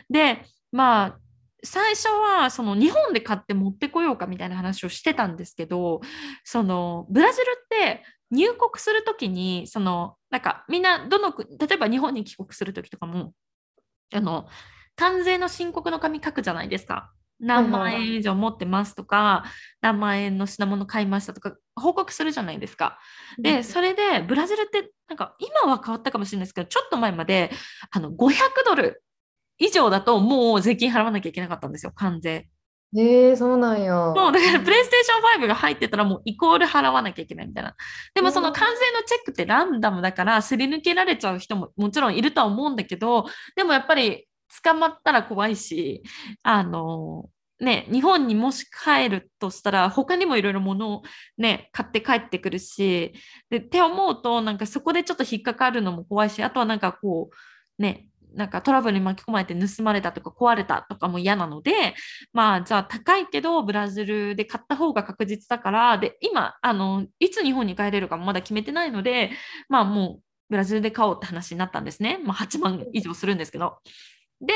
[0.10, 1.20] で、まあ、
[1.64, 6.02] 最初はその日本で買って持ってこようかみたいな話をしてたんですけど、
[6.44, 13.34] そのブラジルって入国するときに、そのなんかみんなどの国、例えば日本に帰国するときとかも、
[14.14, 14.48] あの
[14.96, 17.14] 関税の申告の紙書くじゃないですか。
[17.40, 19.44] 何万円以上持ってますとか、
[19.82, 23.00] 何万円の品物買いましたとか報告するじゃないですか。
[23.38, 27.52] で、それでブラジルってなんか今は変わったかもしれないですけど、ちょっと前まで
[27.92, 28.34] あの500
[28.66, 29.04] ドル
[29.58, 32.48] 以上だともう税金払わなきゃいけなかったんですよ、関税。
[32.96, 33.94] ええそうなんや。
[33.96, 37.76] もうだからプレイステーション5が入ってたらもうイコール払わなきゃいけないみたいな。
[38.14, 44.28] でもその関税のチェックってランダムだからすり抜けられちゃう人ももちろんいるとは思うんだけど、でもやっぱり
[44.64, 46.04] 捕まったら怖いし、
[46.44, 51.02] あの、ね、日本にもし帰るとしたら他にもいろいろ物を
[51.38, 53.14] ね、買って帰ってくるし、
[53.50, 61.96] で、って思うとなんかそこでちょっと引っかかるのも怖いし、あとはなんかこう、ね、なんかトラブルに巻き込まれて盗まれたとか壊れたとかも嫌なので、
[62.34, 69.32] まあじゃあ高いけどブラジルで買った方が確実だから、で、今、あの、いつ日本に帰れるかもまだ決めてないので、
[69.70, 72.20] まあもうブラジルで買おうって話になったんですね。
[72.24, 73.78] まあ8万以上するんですけど。
[74.42, 74.54] で、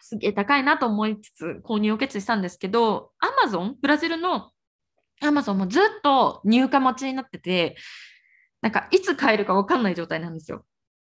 [0.00, 4.50] すげえ高いなと思いつつ購入を決意したんですけど、アマゾン、ブラジルの
[5.20, 7.76] アマゾンもずっと入荷待ちになってて、
[8.60, 10.64] なんかいつ買えるか分かんない状態なんですよ。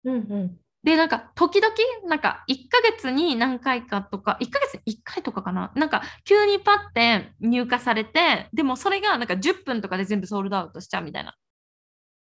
[0.06, 0.58] うんうん。
[0.84, 1.74] で、なんか、時々、
[2.08, 11.36] なんか、1ヶ月に何回かとか、1ヶ月に1回とかかな、なんか、急にパッて入荷されて、でもそれがなんか10分とかで全部ソールドアウトしちゃうみたいな。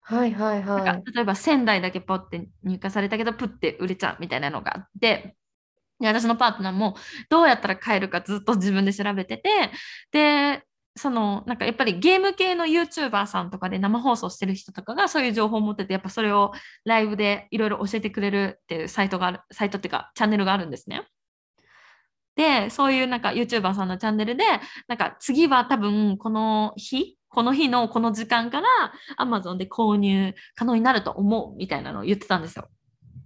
[0.01, 1.03] はいはいなんかはい。
[1.13, 5.35] 例えば仙台だけポッて入荷されたけど、プッて売れちゃうみたいなのがあって、
[5.99, 6.95] で私のパートナーも
[7.29, 9.49] どうやったら買えるかずっと自分で調べてて、
[10.11, 10.63] で、
[10.99, 16.51] そのなんかやっぱりゲーム系の YouTuber さんとかで生放送してる人とかがそういう情報を持ってて、やっぱそれを
[16.83, 21.07] ライブでいろいろ教えてくれるっていうサイトがある、サイトっていうかチャンネルがあるんですね。
[22.35, 24.43] で、そういうなんか YouTuber さんのチャンネルで、
[24.87, 28.67] なんか次は多分この日、この日のこの時間から
[29.17, 32.67] Amazon で購入可能になると思うみたいなのを言ってたんですよ。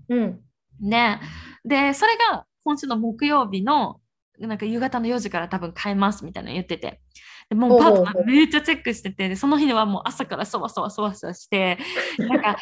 [0.10, 0.40] うん。
[0.80, 1.22] ね。
[1.66, 4.00] で、それが今週の木曜日の
[4.48, 7.02] なんか夕方の4時から多分買えますみたいなの言ってて。
[7.50, 11.78] でもうパートナーめっちゃチェックしてて、でその日はもう朝からそわそわそわそわして、
[12.18, 12.58] なんか。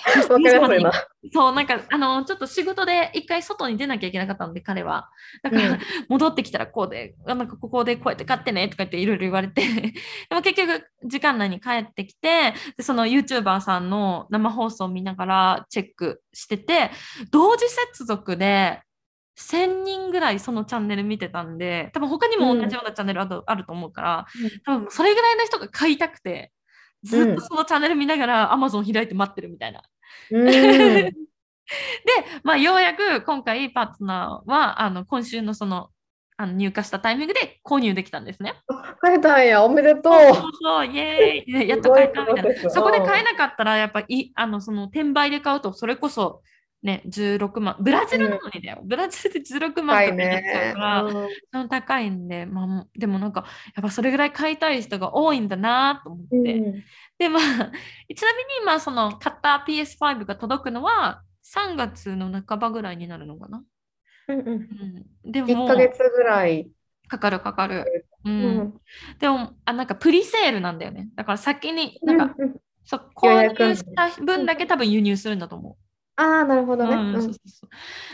[1.32, 5.10] そう、なんか、あの、ちょっと仕事で一回外に出なきゃいけなかったので、彼は。
[5.44, 9.62] だから、うん戻ってきたらこうで、あなんかここでこうやって買ってねとか言っていろいろ言われて、
[10.30, 16.92] でも結局、時間内に帰ってきて、でその YouTuber さんの生放送を見ながらチェックしてて、
[17.32, 18.82] 同時接続で、
[19.38, 24.26] 1000人ぐらいそのチャンネル見てたんで、多分他にも同じようなチャンネルある,、あると思うから、
[24.66, 26.52] 多分それぐらいの人が買いたくて、
[27.04, 29.82] ずっとそのチャンネル見ながら Amazon 開いて待ってるみたいな。
[30.32, 30.46] うん。
[30.52, 31.14] で、
[32.44, 35.90] まあ、ようやく今回パートナーはあの今週のその
[36.42, 38.56] あの入荷したタイミングで購入できたんですね。
[39.00, 40.14] 買えたんや、おめでとう。
[40.14, 42.70] そうそう、イエーイ、ね やっと買えたみたいな。
[42.70, 46.42] そこで買えなかったら、やっぱりあのその転売で買うと、それこそ、
[46.84, 48.82] ね、16万、ブラジルなのにだよ。
[48.84, 56.36] ブラジルで16万とかになっちゃねうから、うん高いんで、まあ、でもなんか、やっぱそれぐらい買いたい人が多いんだなと思って。
[56.38, 56.84] うん
[57.20, 57.42] で、まあ、
[58.16, 63.64] ちなみに、まあ、その買った PS5 が届くのは3月の半ばぐらいになるのかな。
[64.28, 66.68] うんうんうん、でも、1ヶ月ぐらい。
[67.08, 68.08] かかるかかる。
[68.26, 68.30] う。
[68.30, 68.74] うんん
[69.20, 71.10] でも、あ、なんかプリセールなんだよね。
[71.14, 75.78] だから先に、なんか、うんうんそう予購約入した分だけ多分輸入するんだと思
[76.16, 76.78] ああ、なるほう。
[76.78, 76.96] どね。
[76.96, 77.70] うん、うんそうそうそう。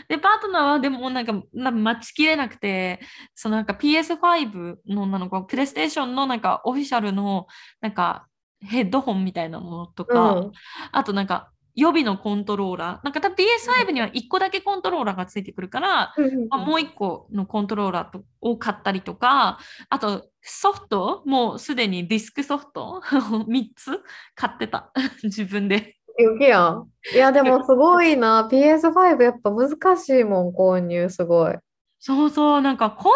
[0.08, 3.00] で、パートナーはでもなんか、なんか待ちきれなくて、
[3.34, 7.46] そのなんか PS5 のなのか、プレイステーションのなんかオフィシャルの
[7.80, 8.26] なんか
[8.60, 10.52] ヘッドホンみたいなものとか、うん
[10.92, 23.00] あとなんか予備のコントローラー、なんか多分 PS5 には1個だけコントローラーがついてくるから、うんまあ、もう1個のコントローラーとを買ったりとか、あとソフト、もうすでにディスクソフト
[23.46, 24.02] 3つ
[24.34, 24.90] 買ってた、
[25.22, 25.97] 自分で。
[26.18, 26.90] ゆきやん。
[27.14, 28.48] いや、でも すごいな。
[28.50, 31.54] PS5 やっぱ難しいもん、購入すごい。
[32.00, 33.12] そうそう、なんかこん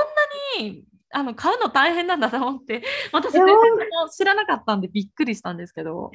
[0.61, 3.57] なにあの買うの大変なんだと思って、私全然
[4.11, 6.11] 知らなかったんでびっくりしたんですけど。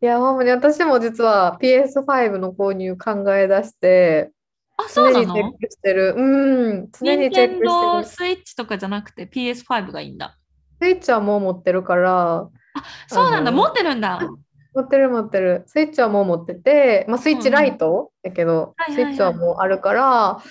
[0.00, 4.30] いや、ほんまに私も実は PS5 の購入考え出して、
[4.78, 5.34] あ、そうなの？
[5.34, 6.14] 常にチェックしてる。
[6.16, 8.04] うん、常にチェックしてる。
[8.04, 10.38] スイッチとかじゃなくて PS5 がいいんだ。
[10.80, 12.48] スイッチはもう持ってるから、
[13.06, 14.18] そうなんだ、持ってるんだ。
[14.74, 15.64] 持ってる持ってる。
[15.66, 20.42] スイッチはもう持ってて、まあ、スイッチライトだけど、スイッチはもうあるから、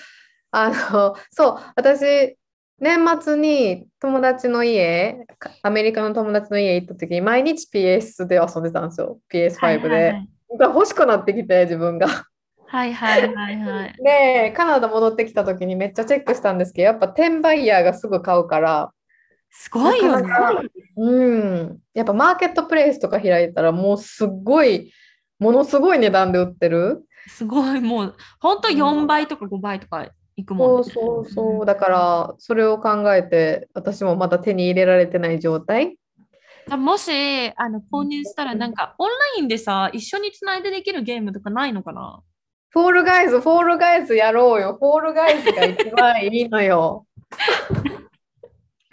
[0.52, 2.36] あの、 そう、私、
[2.78, 9.18] 年末に友達の家、かアメリカの友達の家行った時に毎日 PS で遊んでたんですよ。
[9.32, 10.18] PS5 はいはいはで。
[10.18, 10.28] い
[10.60, 12.08] 欲しくなってきて、自分が。
[12.66, 13.94] はいはいはいはい。
[14.02, 18.92] で、カナダ戻ってきた時にめっちゃチェックしたんですけど、やっぱ転売ヤーがすぐ買うから、
[19.52, 20.28] すごいよね。
[20.96, 21.28] う
[21.64, 24.92] ん、やっぱマーケットプレイスとか開いたらもうすっごい、
[25.38, 27.04] ものすごい値段で売ってる？
[27.28, 30.84] すごい、もう、ほんと4倍とか5倍とかいくもんね。
[30.84, 31.66] そうそうそう。
[31.66, 35.98] だから、それを考えて、私もまだ手に入れられてない状態。
[36.68, 37.12] もし、
[37.56, 42.22] あの、購入したら、なんか、オンラインでさ、一緒につないでできるゲームとかないのかな？
[42.70, 44.76] フォールガイズ、フォールガイズやろうよ。
[44.80, 47.06] フォールガイズが一番いいのよ。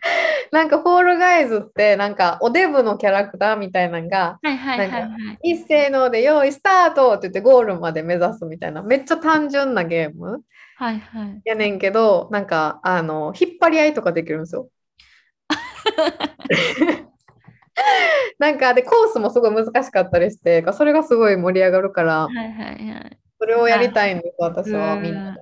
[0.52, 5.08] なんかフォールガイズってなんかおデブのキャラクターみたいなのがはいはいはいは
[5.44, 5.52] い。
[5.52, 10.44] 一斉ので用意スタートって言ってゴールまで目指すみたいなめっちゃ単純なゲーム
[10.78, 11.42] はいはい。
[11.44, 14.70] やねんけどなんかあの引っ張り合いとかできるんですよ。
[18.38, 23.18] なんかでコースもすごい難しかったりしてそれがすごい盛り上がるからはいはいはい。
[23.40, 25.40] それをやりたいんです私はうんみんなで。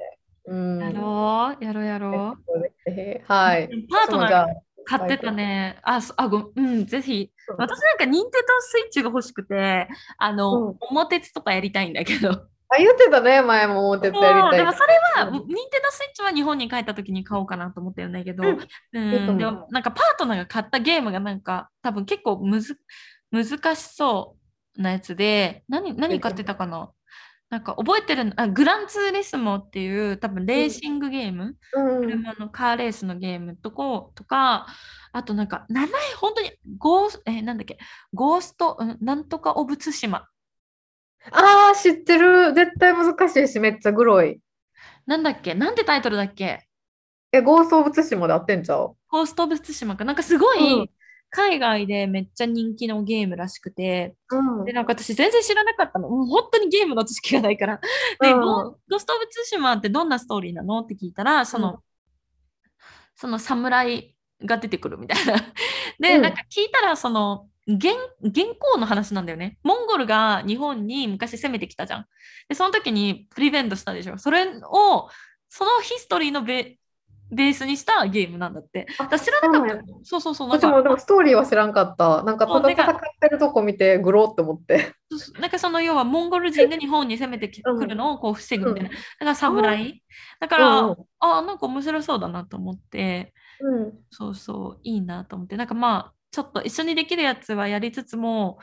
[0.47, 0.79] うん。
[0.79, 2.91] やろうやろうやろう。
[2.91, 3.21] ぜ。
[3.25, 3.69] ひはい。
[3.89, 4.47] パートナー
[4.85, 5.79] 買ってたね。
[5.83, 7.31] あ、そあごうん、ぜひ。
[7.49, 7.53] う。
[7.53, 10.77] ん私なんか、ニンテンドースイッチが欲しくて、あの、うん。
[10.89, 12.47] 桃鉄とかやりたいんだけど。
[12.69, 18.59] あ言ってたね前も思ってたやりたいそうでもそれは、うんニンテンスイッチは日本に帰った時に買おうかなと思ってるんだけど、うん。
[18.93, 22.77] うんでもなんかパートナーが買ったゲームがなんか多分結構むず
[23.31, 24.35] 難しそ
[24.77, 26.91] うなやつで、何、何買ってたかな？
[27.49, 34.67] なんか覚えてるのあ、グランツーリスモっていう多分レーシングゲーム、うん車のカーレースのゲームとことか、
[35.13, 37.77] あとなんか名前本当にゴース、えーなんだっけ、
[38.13, 40.27] ゴースト、うんなんとかオブツシマ。
[41.31, 42.53] ああ、知ってる。
[42.53, 44.39] 絶対難しいし、めっちゃグロい。
[45.05, 45.55] なんだっけ？
[45.55, 46.67] なんてタイトルだっけ？
[47.31, 48.95] え、ゴースト・オブ・ツシマで合ってんちゃう？
[49.09, 50.05] ゴースト・オブ・ツシマか。
[50.05, 50.89] なんかすごういん
[51.29, 56.09] 海外でめっちゃ人気のゲームらしくて、うんで、なんか私全然知らなかったの。
[56.09, 57.79] もう本当にゲームの知識がないから。
[58.21, 60.79] で、うんゴスト・オブ・ツシマってどんなストーリーなの？
[60.79, 61.81] って聞いたら、その、
[63.15, 65.35] その侍が出てくるみたいな。
[65.99, 67.87] で、うんなんか聞いたら、その、現
[68.21, 69.57] 現行の話なんだよね。
[69.63, 72.05] モンゴルが日本に昔攻めてきたじゃん。
[72.47, 74.17] で、その時にプリベントしたでしょ。
[74.17, 75.09] それを、
[75.49, 76.77] そのヒストリーのベ
[77.31, 78.87] ベースにしたゲームなんだって。
[78.97, 80.21] だから知らなかったそうの。
[80.21, 82.23] そうそう私もでか、もストーリーは知らんかった。
[82.23, 84.93] なんかただ戦ってるとこ見てグロって思って。
[85.39, 88.89] なんかその要はモンゴル人が日本に攻めてくるのをこう防ぐみたいな。
[88.89, 90.03] うんだから侍。
[90.39, 95.57] だから、うんあ、なんか面白そうだなと思って、うんそうそう、いいなと思って。
[95.57, 98.59] なんかまあ、ちょっと一緒にできるやつはやりつつも、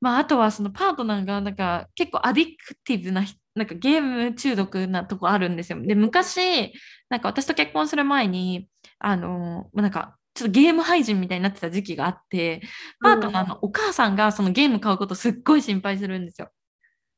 [0.00, 5.80] まあ、あとはそのパートナーがなんか結構アディクティブな人、なんかゲーム中毒なとこあるんですよ。
[5.82, 6.72] で、昔、
[7.08, 8.68] なんか私と結婚する前に、
[9.00, 12.62] あの、なんかちょっとゲーム配信みたいになってた時期があって、
[13.02, 16.50] パートナーのお母さんがそのゲーム買うことすっごい心配するんですよ。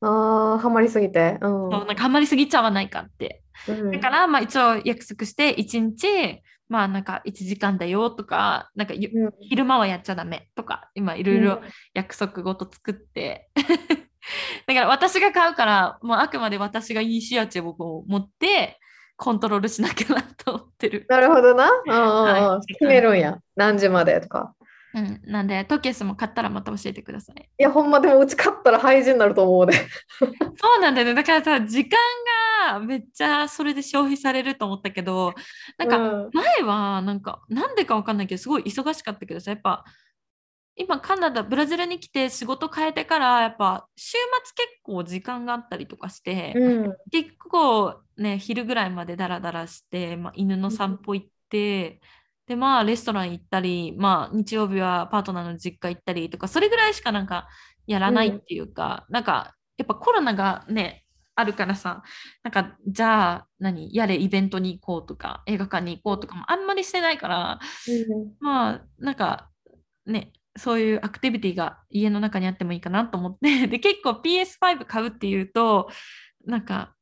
[0.01, 1.37] ああ、ハマりすぎて。
[1.41, 3.43] うんそうなんかハマりすぎちゃわないかって。
[3.67, 11.61] うんだから、まあ一応約束して、1日、まあなんか1時間だよとか、なんかゆうん昼間はやっちゃダメとか、今いろいろ
[11.93, 13.49] 約束ごと作って。
[14.67, 18.79] だから私が買うから、もうあくまで私がイニシアチブを持って、
[19.17, 21.05] コントロールしなきゃなと思ってる。
[21.09, 21.69] なるほどな。
[22.67, 23.37] 決めるんや。
[23.57, 24.55] 何時までとか。
[24.93, 27.41] うん、なんで、トケスも買ったらまた教えてください。
[27.41, 29.73] いや、ほんまでもうち勝ったら廃人になると思うで。
[30.57, 31.13] そうなんだよね。
[31.13, 31.97] だからさ、時間
[32.69, 35.33] がめっちゃそれで消費されると思ったけど、
[35.77, 39.83] なんか、うん前はなんかなんでかわかんないけどすごい忙しかったけどさやっぱ
[40.75, 51.99] 今カナダブラジルに来て仕事変えてからやっぱ週末結構時間があったりとかして、うん結構ね昼ぐらいまでダラダラして、まあ、犬の散歩行って、
[52.51, 57.47] でまあレストラン行ったりまあ日曜日はパートナーの実家行ったりとかそれぐらいしかなんか
[57.87, 62.03] やらないっていうか、なんかやっぱコロナがねあるからさ
[62.43, 67.59] なんかじゃあ何やれイベントに行こうとか映画館に行こうとかもあんまりしてないから
[68.41, 69.49] まあなんか
[70.05, 73.67] ねそういうアクティビティが家の中にあってもいいかなと思って。
[73.71, 75.89] で結構 PS5 買うっていうと
[76.45, 76.93] なんか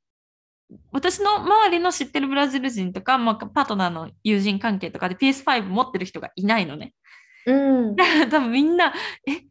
[0.92, 6.94] 私の周りの知ってるブラジル人とか、まあ、パートナーの友人関係とかで PS5 持ってる人がいないのね。
[7.46, 7.96] うん。
[8.30, 8.94] 多分みんな、
[9.28, 9.46] え、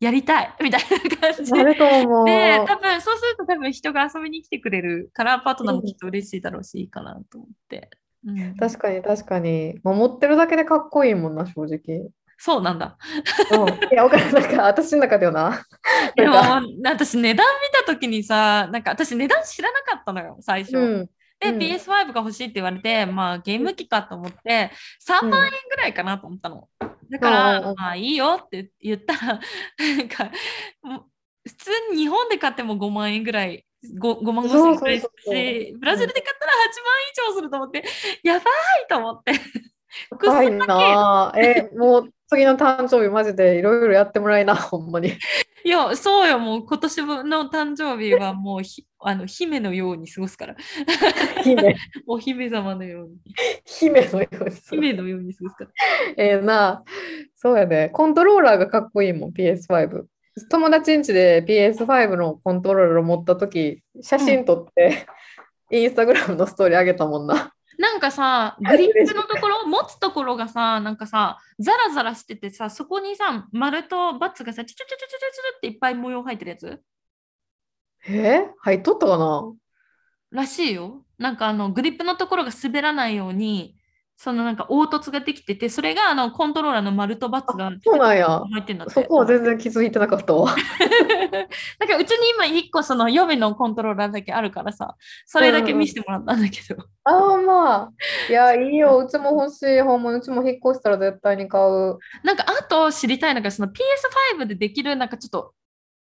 [0.00, 2.26] やりたいみたいな感じなると思う。
[2.26, 7.90] で、多分そうすると多分人が遊びに来てくれるから、パートナーもきっと嬉しいだろうし、いいかなと思って。
[8.24, 9.78] うん、確かに確かに。
[9.82, 12.10] まあ持ってるだけでかっこいいもんな、正直。
[12.42, 12.96] そうなんだ。
[13.52, 14.32] うん、いや、わかる。
[14.32, 15.62] なんか、私の中ではな。
[16.16, 16.36] でも
[16.82, 20.78] 私値段見た時にさ、なんか私値段知らなかったのよ、最初。
[20.78, 21.10] うん。
[21.38, 24.70] で、うん PS5 が欲しいって言われて、まあゲーム機かと思って、
[25.06, 26.66] 3万円ぐらいかなと思ったの。
[27.10, 29.40] だから、まあいいよって言ったら、
[29.98, 30.30] なんか、
[31.46, 35.06] 普通に日本で買っても5万円ぐらい、5, 5万5千円ぐらいし、
[35.78, 36.56] ブラジルで買ったら8
[37.26, 37.84] 万以上すると思って、
[38.22, 38.44] やばい
[38.88, 39.32] と思って。
[40.10, 41.34] 高いな。
[41.36, 45.14] え、もう次の誕生日マジでいろいろやってもらいな、 ほんまに。
[45.64, 50.54] いや、そうよ、もう今年の誕生日はもうひ あの姫のように過ごすから、
[51.42, 51.74] 姫、
[52.06, 53.16] お姫様のように、
[53.64, 54.56] 姫のように。
[54.70, 55.70] 姫のように過ごすから。
[56.16, 56.84] ええな、
[57.34, 57.88] そうやね。
[57.92, 60.04] コントローラーがかっこいいもん、PS5。
[60.50, 65.06] 友達ん家で PS5 のコントローラーを持ったとき、写真撮って、
[65.72, 67.52] インスタグラムのストーリー上げたもんな。
[67.80, 76.82] なんかさ、グリップのところ、持つところがさ、なんかさ、ザラザラしててさ、そこにさ、丸とバツがさ、チュチュチュチュチュチュっていっぱい模様入ってるやつ？
[78.06, 78.50] え？
[78.60, 79.54] 入っとったかな？
[80.30, 81.06] らしいよ。
[81.16, 83.76] なんかあの、グリップのところが滑らないように、
[84.22, 88.28] そのなんか凹凸ができてて、それがあのコントローラーの丸とバツがそうなんや。
[88.52, 88.92] 入ってんだって。
[88.92, 90.54] そこは全然気づいてなかったわ。
[91.80, 94.94] なんかうちに今1個その予備のコントローラーだけあるからさ、
[95.24, 96.84] それだけ見せてもらったんだけど。
[97.04, 97.92] ああ、まあ。
[98.28, 98.98] いや、いいよ。
[98.98, 99.80] うちも欲しい。
[99.80, 101.98] ほんま、うちも引っ越したら絶対に買う。
[102.22, 105.54] なんかあと知りたいのが、その PS5 でできるなんかちょっと、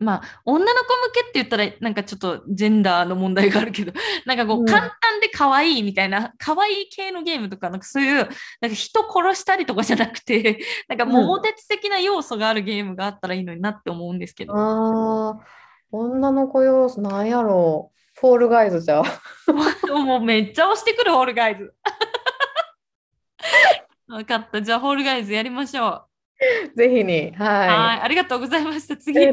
[0.02, 3.92] まあ女の子向けって言ったらなんかちょっとジェンダーの問題があるけど、
[4.26, 8.28] なんかこううん簡単で可愛いみたいな、可愛い系のゲームとか、なんかそういう、
[8.60, 14.54] なんか人殺したりとかじゃなくて、 なんか桃鉄的な要素があるゲームがあったらいいのになって思うんですけど。
[14.54, 15.40] ああ、
[15.90, 18.20] 女の子要素なんやろう。
[18.20, 19.02] フォールガイズじゃ。
[19.88, 21.74] もうめっちゃ押してくる、ホールガイズ。
[24.06, 24.62] 分かった。
[24.62, 26.11] じゃあ、ホールガイズやりましょう。
[26.74, 27.32] ぜひに。
[27.32, 27.44] は。
[27.44, 28.94] はいありがとうございました。
[28.94, 28.98] い。
[28.98, 29.30] 次、え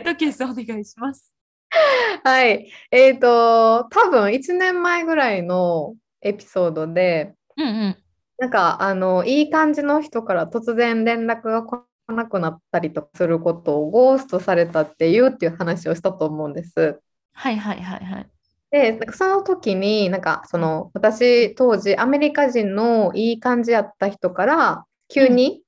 [0.00, 1.32] ーと、ケースお願いします。
[2.24, 2.70] はい。
[2.90, 7.96] えっと、多分1年前ぐらいのエピソードで、うんうん。
[8.38, 17.00] なんか、あの、いい感じの人から突然連絡が来なくなったりとかすることをゴーストされたっていうっていう話をしたと思うんです。
[17.34, 18.26] はいはいはいはい。
[18.70, 25.62] で、その時に、なんかその私当時アメリカ人のいい感じやった人から急に、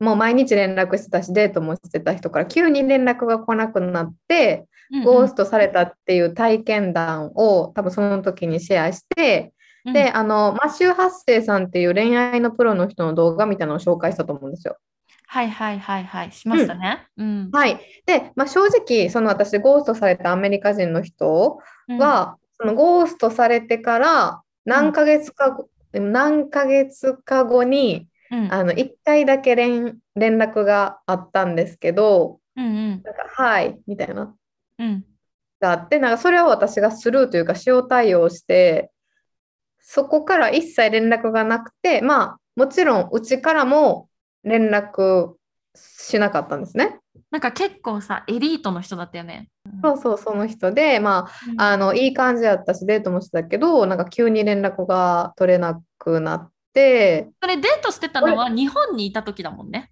[0.00, 4.70] もう毎日連絡してたしデートもしてた人から急に連絡が来なくなって、うんうん
[5.04, 9.52] ゴーストされたっていう体験談を多分その時にシェアして、
[9.84, 14.76] うんで、あの、マシュー・ハッセイさんっていう恋愛のプロの人の動画みたいなのを紹介したと思うんですよ。
[15.26, 16.32] はいはいはいはい。
[16.32, 17.06] しましたね。
[17.16, 17.50] うん。
[17.52, 17.78] はい。
[18.04, 34.34] で、まあ、正直、その私、ゴーストされたアメリカ人の人うん、は、そのゴーストされてから何ヶ月か後、何ヶ月か後に、うんあの、1回だけ連、連絡があったんですけど、うんうんなんか、はい、みたいな、
[34.78, 35.04] うん。
[35.60, 38.90] があって、なんかそれを私がスルーというか、塩対応して、
[39.80, 44.08] そこから一切連絡がなくて、まあ、もちろん、うちからも
[44.44, 45.34] 連絡
[45.74, 47.00] しなかったんですね。
[47.30, 49.48] なんか結構さ、エリートの人だったよね。
[49.82, 59.90] そうそう、その人で、まあ、あの、いい感じやったし、デートもしてたけど、なんか急に連絡が取れなくなって、それデートしてたのは日本にいた時だもんね。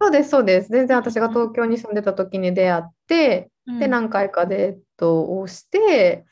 [0.00, 0.70] そうです、そうです。
[0.70, 6.24] 全然私が東京に住んでた時に出会って、うんで、何回かデートをして、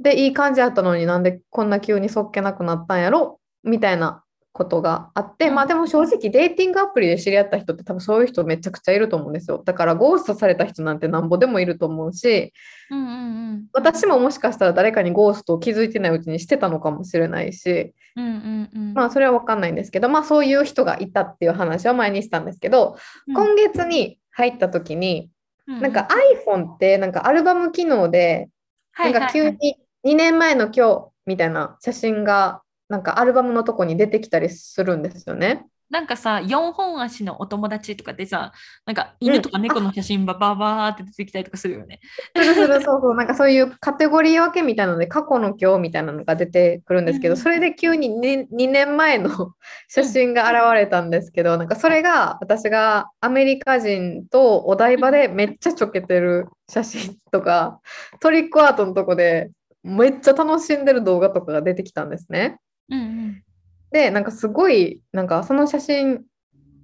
[0.00, 3.40] で、いい感じやったのになんでこんな急にそっけなくなったんやろ？
[3.64, 4.22] みたいな
[4.58, 9.62] ことがあって、うんまあでも正直デーティングアプリで知り合った人って多分そういう人めちゃくちゃいると思うんですよ。
[9.64, 12.52] だからゴーストされた人なんてなんぼでもいると思うし、
[12.90, 13.66] うんうんうん。
[13.72, 18.94] 私ももしかしたら誰かにゴーストを気づいてないうちにしてたのかもしれないし、うんうんうん。
[18.94, 22.96] まあそれは分かんないんですけど、まあそういう人がいたっていう話を前にしたんですけど、
[23.28, 25.30] うん今月に入った時に、
[25.68, 26.08] うなんか
[26.46, 28.48] iPhone ってなんかアルバム機能で、
[28.92, 35.66] はいなんか急に2年前の今日みたいな写真がなんかアルバムのとこに出てきたりするんですよね。
[35.90, 38.52] なんかさ、4本足のお友達とかでさ、
[38.84, 42.00] なんか犬とか猫の写真ばばばーって出てきたりとかするよね。
[42.36, 49.52] するするそうそうなんかそういうカテゴリー分けみたいなので過去の今日みたいなのが出てくるんですけど、うんそれで急に 2, 2年前の
[49.88, 57.80] 写真が現れたんですけど、なんかそれが私がアメリカ人とお台場でめっちゃちょけてる写真とか
[58.20, 59.50] トリックアートのとこで
[59.82, 62.58] めっちゃ楽しんでる動画とかが出てきたんですね。
[62.90, 63.42] うんうん
[63.90, 66.24] で、なんかすごい、なんかその写真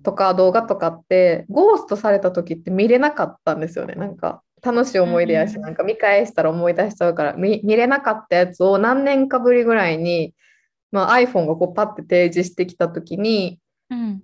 [0.02, 3.94] とか動画とかって、ゴーストされた時って見れなかったんですよね。
[3.94, 10.34] なんか楽しい思い出やし、うんなんか見返したら思い出しちゃうから、見、見れなかったやつを何年かぶりぐらいに、
[10.90, 14.22] まあ、iPhone がこうパッて提示してきた時に、うん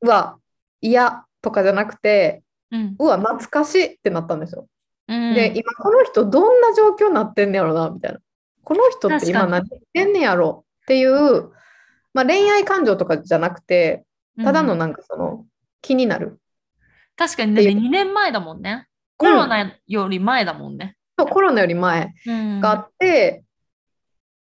[0.00, 0.38] うわ、
[0.80, 4.66] 嫌とかじゃなくて、うんうわ、懐かしいってなったんですよ。
[5.08, 8.20] うんで、今この人どんな状況になってんねやろな、みたいな。
[8.64, 11.50] この人って今何してんねやろっていう、
[12.14, 14.04] まあ、恋愛感情とかじゃなくて、
[14.42, 15.46] ただのうんなんかその
[15.80, 16.38] 気になる。
[17.16, 18.86] 確かにね、2年前だもんね。
[19.16, 20.96] コロナより前だもんね。
[21.18, 23.44] そうコロナより前うんがあって、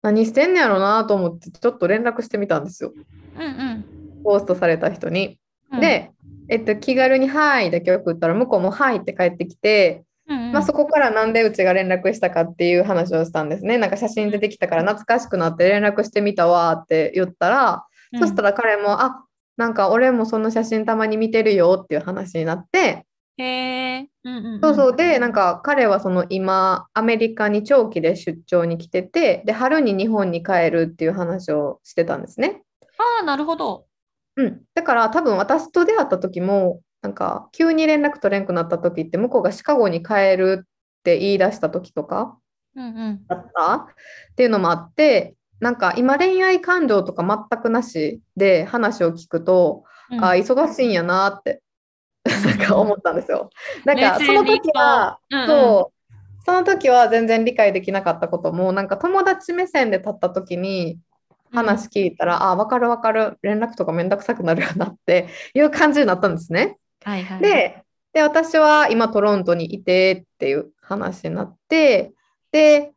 [0.02, 2.92] 何してんねやろなと思ってちょっと連絡してみたんですよ。
[3.36, 3.84] うんうん
[4.24, 5.38] ポーストされた人に。
[5.72, 6.10] うん、で、
[6.48, 13.78] えっと、気軽に「はい」だけ送ったら向こうも「はい」って返ってきて、うんうんまあ、そこからなんでうちが連絡したかっていう話をしたんですね。
[13.78, 17.84] なんか写真出てきたから懐かしくなって連絡してみたわって言ったら、
[18.18, 19.24] そしたら彼も、あ、
[19.56, 23.06] なんか俺もその写真たまに見てるよっていう話になって、
[23.38, 32.62] へえ、うんうんうんそうそうで、なんか彼はその今、アメリカに長期で出張に来てて、で、春に日本に帰るっていう話をしてたんですね。
[32.98, 33.86] ああ、なるほど。
[34.36, 34.62] うん。
[34.74, 40.68] だから多分私と出会った時も、なんか急に連絡取れんくなった時って、向こうがシカゴに帰るっ
[41.04, 42.36] て言い出した時とか、
[42.74, 43.26] うんうん。
[43.26, 43.74] だった？
[43.74, 43.86] っ
[44.36, 50.24] ていうのもあって、なんか今恋愛感情とか全くなしで話を聞くと、うん。
[50.24, 51.62] あ忙しいんやなって
[52.24, 53.50] なんか思ったんですよ。
[53.84, 55.46] なんかその時は、うんうん。
[55.46, 56.14] そう。
[56.44, 60.98] その時は全然理解できなかったこともなんか友達目線で立った時に
[61.52, 63.38] 話聞いたら、あ分かる分かる。
[63.42, 66.78] 連絡とかめんどくさくなるよなっていう感じになったんですね。
[67.04, 67.40] はいはい。
[67.40, 72.12] で、で、私は今トロントにいてっていう話になって、
[72.52, 72.92] で、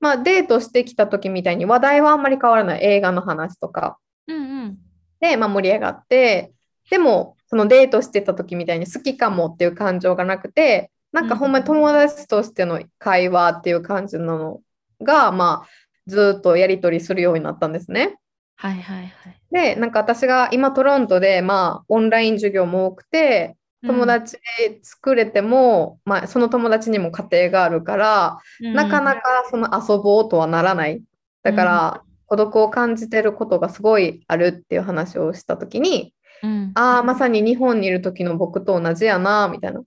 [0.00, 4.78] まあデートしてきた時みたいに話題はあんまり変わらない映画の話とかうんうん
[5.20, 6.52] で、まあ、盛り上がって、
[6.90, 14.60] でもそのデートしてた時みたいに好きかもっていう感情がなくて、なんかほんまに友達としての会話っていう感じなの
[15.00, 15.68] が、まあ
[16.06, 18.16] ずっとやり取りするようになったんですね。
[18.56, 19.40] はいはいはい。
[19.50, 24.38] で、なんか私が今トロントで、まあオンライン授業も多くて、友達
[24.82, 31.02] 作れても、まあ、その友達にも家庭があるから、うん、なかなかその遊ぼうとはならない。
[31.42, 39.82] だから、孤独を感じてることがすごいあるっていう話をしたときに、うん、ああ、まさに日本にいる時の僕と同じやな、みたいな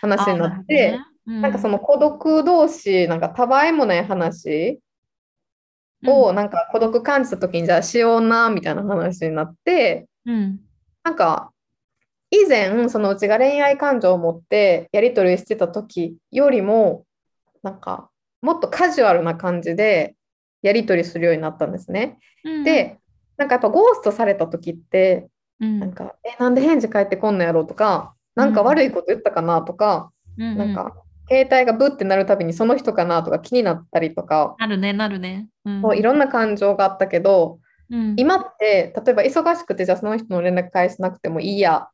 [0.00, 1.52] 話になって、なん。
[1.52, 4.80] かその、の孤独同士、なんかたわいもない話
[6.06, 10.60] を、なんか孤独感じた時に、じゃあしような、みたいな話になって、うん。
[11.02, 11.52] なんか、
[12.30, 17.04] 以前、そのうちが恋愛感情を持ってやり取りしてた時よりも、
[17.62, 20.14] なんか、もっとカジュアルな感じで
[20.62, 22.18] やり取りするようになったんですね。
[22.44, 22.98] うん、で、
[23.36, 25.28] なんかやっぱゴーストされた時って、
[25.60, 30.94] うん、なんか、え、なんで返事返ってこんのやろうとか、なんか悪いこと言ったかなとか、うん、なんか、
[31.30, 35.48] 携帯がブッてなるたびにその人かなとか気になったりとか、なるね、なるね。
[35.64, 35.80] うん。
[35.80, 37.60] もういろんな感情があったけど、
[37.90, 41.88] うん、今って、例えば忙しくて、じゃあその人の連絡返しなくてもいいや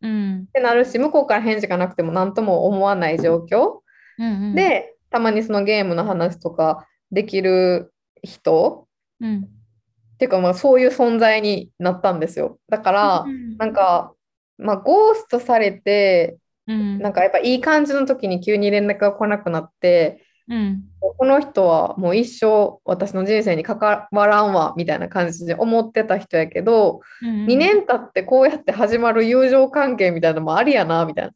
[0.00, 0.44] うん。
[0.48, 3.80] ってなるし、向こうから返事がなくても何とも思わない状況。
[4.18, 8.86] うんうん、で、たまにそのゲームの話とかできる人
[9.20, 12.58] うん、っていうか、まあ、そういう存在になったんですよ。
[12.68, 13.24] だから、
[13.58, 14.14] なんか、
[14.58, 16.38] まあ、ゴーストされて、
[16.68, 31.32] うん、なんかやっぱいい感じの時に急に連絡が来なくなって、うん、この人はもう一生私の人生に関わらんわみたいな感じで思ってた人やけど、うん、2年経ってこうやって始まる友情関係みたいなのもありやなみたいな。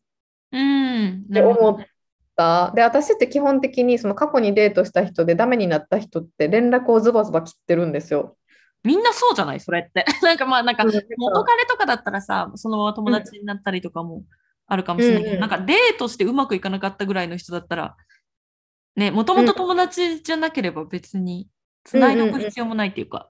[0.53, 1.77] うん、って思っ
[2.37, 2.73] た。
[2.75, 8.37] で、私って基本的にその過去にデートした人でダメになった人って連絡をズバズバ切ってるんですよ。
[8.85, 9.61] みんなそうじゃない？
[9.61, 10.05] それって。
[10.23, 14.23] なんかまあなんかうん元彼とかだったらさ、そのまま友達になったりとかも
[14.73, 17.95] あるかもしれないけど、うんうんなんかデートしてうまくいかなかったぐらいの人だったら、
[18.97, 21.49] ね、もともと友達じゃなければ別に
[21.85, 23.29] 繋いでおく必要もないっていうか。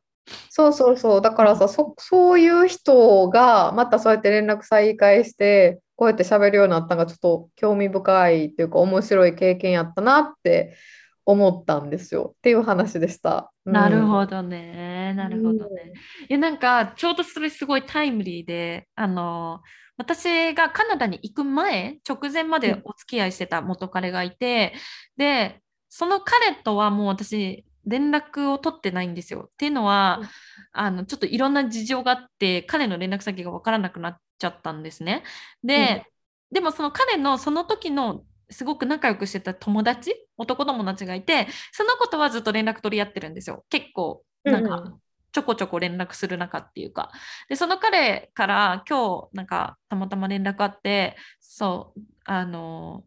[0.51, 1.21] そうそうそう。
[1.21, 10.77] だからさ、そ、そういう人がまたそうやって連絡再開して、こうやって喋るようになったのがちょっと興味深いっていうか面白い経験やったなって
[11.25, 13.53] 思ったんですよっていう話でした。
[13.67, 15.15] うんなるほどね。
[15.17, 15.93] なるほどね。
[16.29, 19.61] いや、なんか、ちょうどそれすごいタイムリーで、あの、
[19.97, 24.75] 私がカナダに行く前、直前までお付き合いしてた元彼がいて、
[25.17, 29.49] で、その彼とはもう私、連絡を取ってないんですよ。
[29.49, 30.29] っていうのは、うん。
[30.73, 35.25] あの、ちょっといろんな事情があって、彼の連絡先がわからなくなっちゃったんですね。
[35.63, 36.07] で、
[36.51, 43.65] でもその彼のその時のすごく仲良くしてた友達男友達がいてその子とはずっと連絡取り合ってるんですよ。
[43.71, 44.99] 結構なんか、うんうん
[45.33, 47.11] ちょこちょこ連絡する中っていうか
[47.49, 53.05] でその彼から今日なんかたまたま連絡あってそうあの、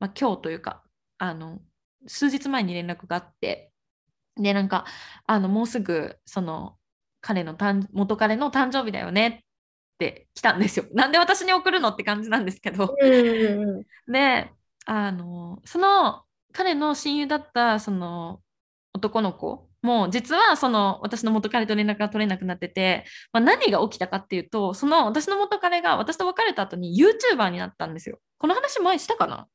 [0.00, 0.82] まあ、今日というか
[1.18, 1.60] あの
[2.06, 3.70] 数日前に連絡があって
[4.36, 4.86] でなんか
[5.26, 6.76] あのもうすぐその
[7.20, 10.86] 彼の誕元彼の誕生日だよねって来たんですよ。
[10.92, 12.96] なんで私に送るのって感じなんですけど。
[14.10, 14.50] で
[14.84, 18.42] あのその彼の親友だったその
[18.92, 28.18] 男の子も実はその私の元彼と連絡が取れなくなってて、まあ、何が起きたかっていうとその私の元彼が私と別れた後に YouTuber になったんですよ。
[28.38, 29.46] この話前したかな？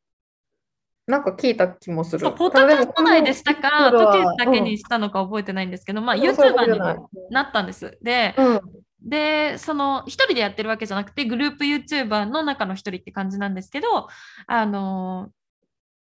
[1.07, 2.31] なんか聞いた気もする。
[2.33, 6.99] ポッドキャスト内でしたか、時だけにしたのか覚えてないんですけど、まあ、うんそういうこと YouTuber に
[7.31, 7.97] なったんです。
[8.01, 8.61] で、うん
[8.99, 14.09] で、その一人でやってるわけじゃなくて、グループ YouTuber の中の一人って感じなんですけど、
[14.47, 15.29] あの、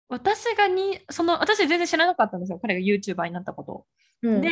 [0.07, 3.86] 私がに、その、私全然知らなかったんですよ、彼が YouTuber になったことを。
[4.24, 4.49] うんで、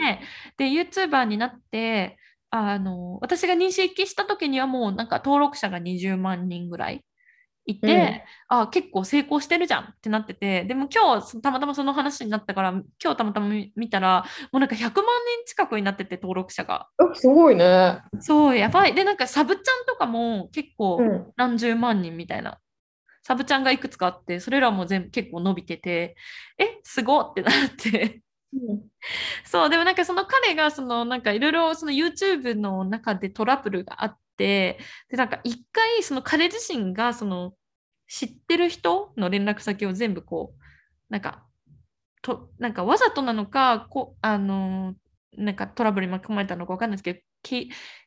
[0.57, 2.17] で、YouTuber になって、
[2.49, 7.03] あの、私が認識した時にはもうなんか登録者が20万人ぐらい
[7.65, 16.89] いて、あ、結構成功してるじゃんってなってて、でも今日たまたまその話になったから、今日たまたま見見たら、もうなんか100万人近くになってて、登録者が。
[16.97, 18.01] あすごいね。
[18.19, 18.93] そう、やばい。
[18.93, 22.59] で、なんかサブちゃんとかも結構うん何十万人みたいな。
[23.23, 26.15] サブちゃんがいくつかあって、それらも全部結構伸びてて、
[26.57, 28.21] え、すごってなって。
[29.45, 34.79] そう、でもなんかその彼がそのなんかいろいろその YouTube の中でトラブルがあって、
[35.09, 37.53] で、なんか一回その彼自身がその
[38.07, 40.61] 知ってる人の連絡先を全部こう、
[41.09, 41.45] なんか、
[42.21, 44.95] と、なんかわざとなのか、こあの、
[45.37, 47.19] なんかトラブルに巻き込まれたのかわかんないですけど、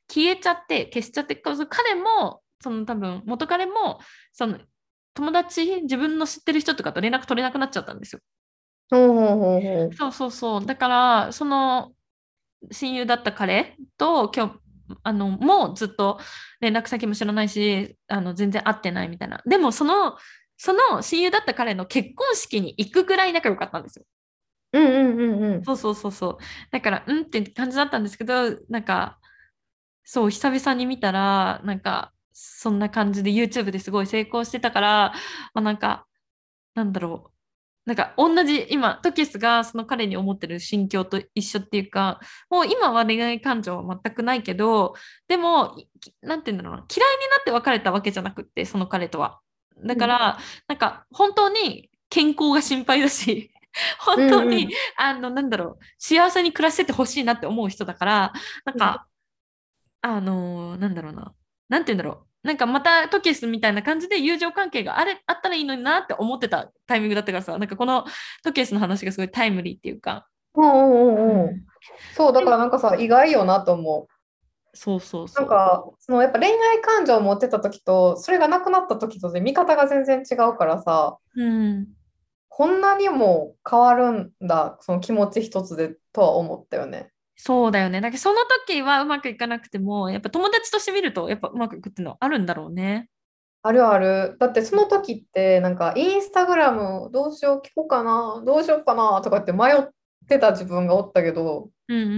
[0.08, 4.00] 消えちゃって、消しちゃって、彼も、その多分元彼も、
[4.32, 4.58] その
[5.14, 8.20] 友達、自分の知ってる人とかと連絡取れなくなっちゃったんですよ。
[8.90, 10.66] ほうほうほうほうそうそうそう。
[10.66, 11.92] だから、その
[12.72, 14.60] 親友だった彼と今日、
[15.04, 16.20] あの、もうずっと
[16.60, 19.42] 連絡先も知らないし、あの、全然会ってないみたいな。
[19.46, 20.16] でも、その、
[20.58, 24.06] その親友だった彼の結婚式に行くぐらい仲良かったんですよ。
[24.74, 25.64] うんうんうんうん。
[25.64, 26.38] そうそうそうそう。
[26.72, 29.18] だから、うんって感じだったんですけど、なんか、
[30.04, 35.14] そう、久々に見たら、なんか、そんな感じで YouTube ですごい成功してたから、
[35.54, 36.06] まあ、なんか、
[36.74, 37.33] なんだろう。
[37.84, 42.18] なんか同じ今トキスがその彼に思ってる心境と一緒っていうか
[42.48, 44.94] もう今は恋愛感情は全くないけど
[45.28, 45.86] でもい
[46.22, 49.40] なんて言うんだろうな嫌いになって別れたわけじゃなくってその彼とは。
[49.84, 53.50] だから、なんか本当に健康が心配だし
[53.98, 54.70] 本当に、うんうん。
[54.96, 58.32] あのなんだろう幸せに暮らしててほしいなって思う人だから
[58.64, 59.06] なんか、
[60.00, 61.34] あのなんだろうな
[61.68, 68.04] なんて言うんだろうなんかまたトキスみたいな感じで友情関係があれあったらいいのになって思ってたタイミングだったからさなんかこの
[68.44, 71.64] トキスの話がすごいタイムリーっていうか、うんうんうんうん。
[72.14, 74.08] そう、だからなんかさ、意外よなと思
[74.72, 75.28] そうそうう。
[75.28, 81.86] そうなんか、そのやっぱ恋愛感情を持ってた時と、それがなくなった時とで見方が全然違うからさ、うん
[82.56, 87.10] こんなにも変わるんだ、その気持ち一つでとは思ったよね。
[87.36, 88.00] そうだよね。
[88.00, 93.08] なんかその時はうまくいかなくてもやっぱ友達として見るとやっぱうまくいくっていうのはあるんだろうね。
[93.66, 94.36] あるある。
[94.38, 99.88] だってその時って、なんかインスタグラムどうしよう、聞こうかな、どうしようかなとかって迷っ
[100.28, 102.12] てた自分がおったけど、うんうんう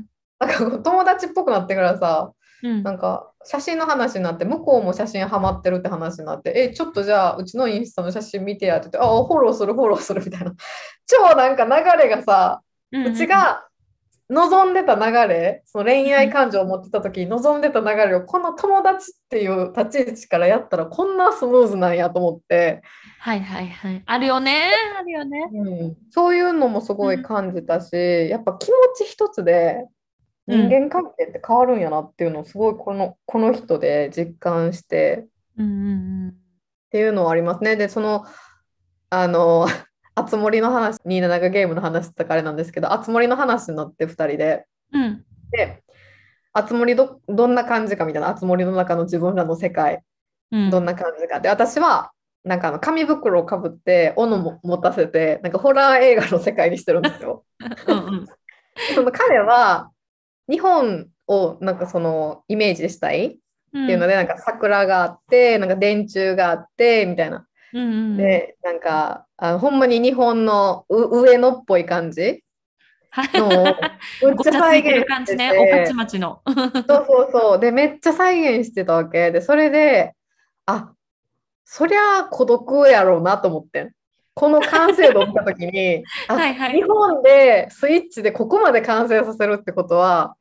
[0.00, 0.06] ん
[0.38, 2.32] なんかこう友達っぽくなってからさ、
[2.62, 2.70] うん。
[2.70, 10.52] うんなんか写真の話になって、向こうも写真ハマってるって話になって、え、ちょっとじゃあうちのインスタの写真見てやってて、あ、フォローする、フォローするみたいな。
[11.06, 12.60] 超なんか流れがさ、
[12.92, 13.12] うんうん。
[13.14, 13.67] うちが
[14.30, 22.82] 望んでた流れ、その恋愛感情を持ってた時に望んでた流れをこんな友達っていう立ち位置からやったらこんなスムーズなんやと思って、
[23.20, 24.02] はいはいはい。
[24.04, 25.48] あるよねあるよね。
[25.52, 27.94] うん、そういうのもすごい感じたし、
[28.28, 29.86] やっぱ気持ち一つで
[30.46, 35.26] 人間関係って変わるんやなっていうのをすごいこの、この人で実感して
[35.58, 35.94] うんう
[36.26, 36.28] ん。
[36.28, 36.32] っ
[36.90, 37.76] ていうのはありますね。
[37.76, 38.24] で、その、
[39.10, 39.66] あの、
[40.18, 45.82] あつ森の話、27ゲームの話とかあれなんですけど、あつ森の話になって2人で、うんうんで、
[46.52, 50.02] あつ森ど、どんな感じかみたいな、あつ森の中の自分らの世界、
[50.50, 51.40] うんどんな感じか。
[51.40, 52.10] で、私は、
[52.44, 57.44] なんかあの紙袋をかぶって、斧も持たせて、なんかホラー映画の世界にしてるんですよ。
[57.86, 58.26] うんうん
[58.94, 59.90] その彼は、
[60.48, 63.30] 日本をなんかそのイメージしたいっ
[63.72, 67.47] ていうので、なんか桜があって、なんか電柱があって、みたいな。
[67.74, 72.42] うんうんで、なんか、あのほんまに日本のう上野っぽい感じ？
[73.10, 73.40] はい。
[73.40, 73.64] のを
[74.22, 75.58] めっごちゃ再現して感じね、て。
[75.58, 76.40] おかち町の。
[76.46, 77.58] そうそうそう。
[77.60, 79.30] で、めっちゃ再現してたわけ。
[79.30, 80.14] で、それで、
[80.66, 80.92] あ、
[81.64, 83.92] そりゃ孤独やろうなと思ってん。
[84.34, 86.72] この完成度を見たときに あはいはい。
[86.74, 90.36] 日本でスイッチでここまで完成させるってことは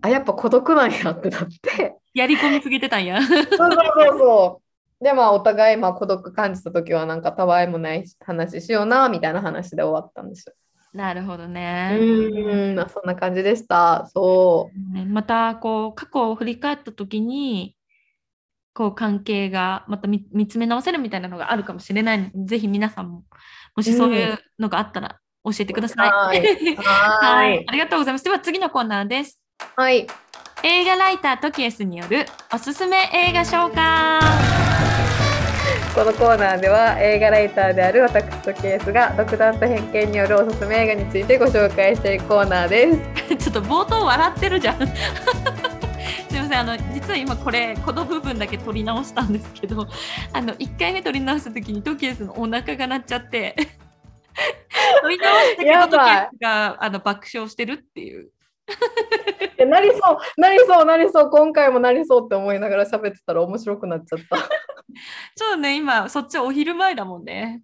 [0.00, 1.96] あやっぱ孤独なんやってなって。
[2.14, 3.20] やり込みすぎてたんや。
[3.20, 3.66] そうそうそ
[4.14, 4.61] うそう
[5.02, 10.54] でまあお互いまあ孤独感じた時はなんかたわいもない話しようなみたいな話で終わったんですよ。
[10.94, 11.96] なるほどうね。
[11.98, 14.06] ーんまあそんな感じでした。
[14.12, 17.74] そうねまたこう過去を振り返った時に
[18.74, 23.24] こう関係がまた見見つめ直せるみたいなのがあるかもしれないのでぜひ皆さんも
[23.74, 26.10] もしそういうのがあったら教えてください。
[26.10, 26.34] は
[27.48, 28.24] い ありがとうございます。
[28.24, 29.40] では次のコーナーです。
[29.74, 30.06] はい
[30.64, 32.24] 映画ライタートキエスによる
[32.54, 34.51] おすすめ映画紹介。
[35.94, 42.92] このコーナーでは映画ライターである私とケースが独断と偏見によるおすすめ映画についてご紹介していくコーナーで
[43.36, 43.36] す。
[43.36, 44.78] ちょっと冒頭笑ってるじゃん。
[44.88, 44.94] す
[46.32, 49.86] みませんあの実は今これこの部分だけ撮り直したんですけど
[50.32, 53.54] あの1回目撮り直した時にトキエスのお腹が鳴っちゃって
[55.02, 58.30] 撮り直したけどトキエスがあの爆笑してるっていう
[59.66, 64.38] なりそうなりそうなりそう今回もなりそうって思いながら喋ってたら面白くなっちゃった。
[65.36, 67.62] ちょっとね今そっちはお昼前だもんね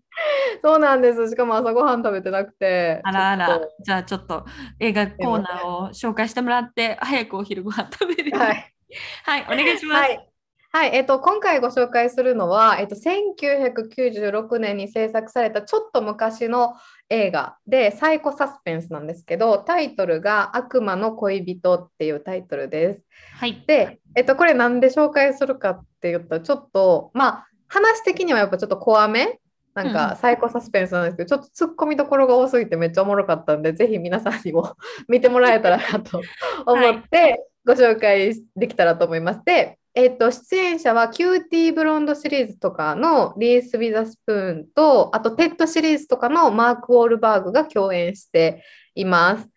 [0.63, 1.31] そうなんです。
[1.31, 3.01] しかも朝ごはん食べてなくて。
[3.05, 4.45] あらあらじゃあちょっと
[4.81, 8.75] 映画コーナーを紹介してもらって早くお昼ご飯食べるとはい。
[9.25, 10.29] はい、お願いします、はい。
[10.71, 16.75] はい、えっと、今回ご紹介するのは、えっと、1996年に制作されたちょっと昔の
[17.09, 23.03] 映画でサイコサスペンスなんですけどタイトルが「悪魔の恋人」っていうタイトルです。
[23.39, 29.39] はいで、えっと、これなんで紹介するかって言ったらちょっとまあ話的にはやっぱちょっと怖め
[29.75, 34.77] なんうんうんかサイコサスペンスなんですけど、ちょっとツッコミどころが多すぎてめっちゃおもろかったんでぜひ皆さんにも
[35.09, 36.21] 見てもらえたらなと
[36.67, 39.41] 思ってご紹介できたらと思います。
[39.45, 49.49] で、えっと、出演者はキューティーブロンドシリーズとかのリース・ウィザスプーンとあとテッドシリーズとかのマーク・ウォールバーグが共演しています。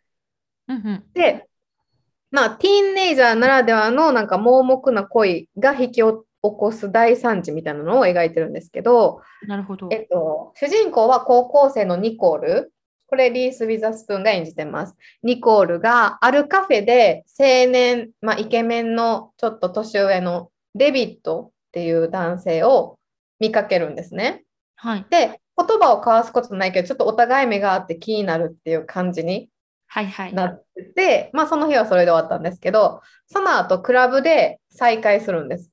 [0.68, 1.48] うんうんで、
[2.32, 6.04] まあ、ティーンネイジャーならではのなんか盲目な恋が引き起
[6.42, 12.74] こす大惨事みたいなのを描いてるんですけど、なるほどえっと、主人公は高校生のニコール。
[13.08, 14.96] これリース・ウィザスプーンが演じてます。
[15.22, 22.98] ニコールがあるカフェで青年、まあ、イケメンのちょっと年上のデビットっていう男性を
[23.39, 24.44] 見かけるんですね。
[24.76, 29.50] はいで、言葉を交わすことないけど、ちょっとお互い目があって気になるっていう感じに
[29.88, 35.70] はいはいなってて、まあその日はそれで終わったんですけど、その後クラブで再会するんです。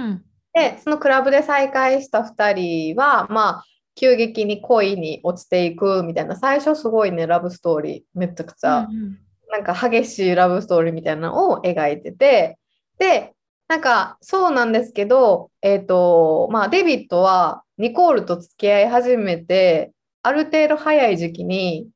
[0.00, 2.52] うんで、そのクラブで再会した2
[2.92, 9.18] 人は、まあ、急激に恋に落ちていくみたいな、最初すごいね、ラブストーリー、めちゃくちゃ、うんうん
[9.50, 12.56] なんか激しいラブストーリーみたいなのを描いてて、
[12.98, 13.34] で、
[13.66, 19.92] なんかそうなんですけど、えっと、まあ、デビットはニコールと付き合い始めて、
[20.22, 21.88] ある程度早い時期に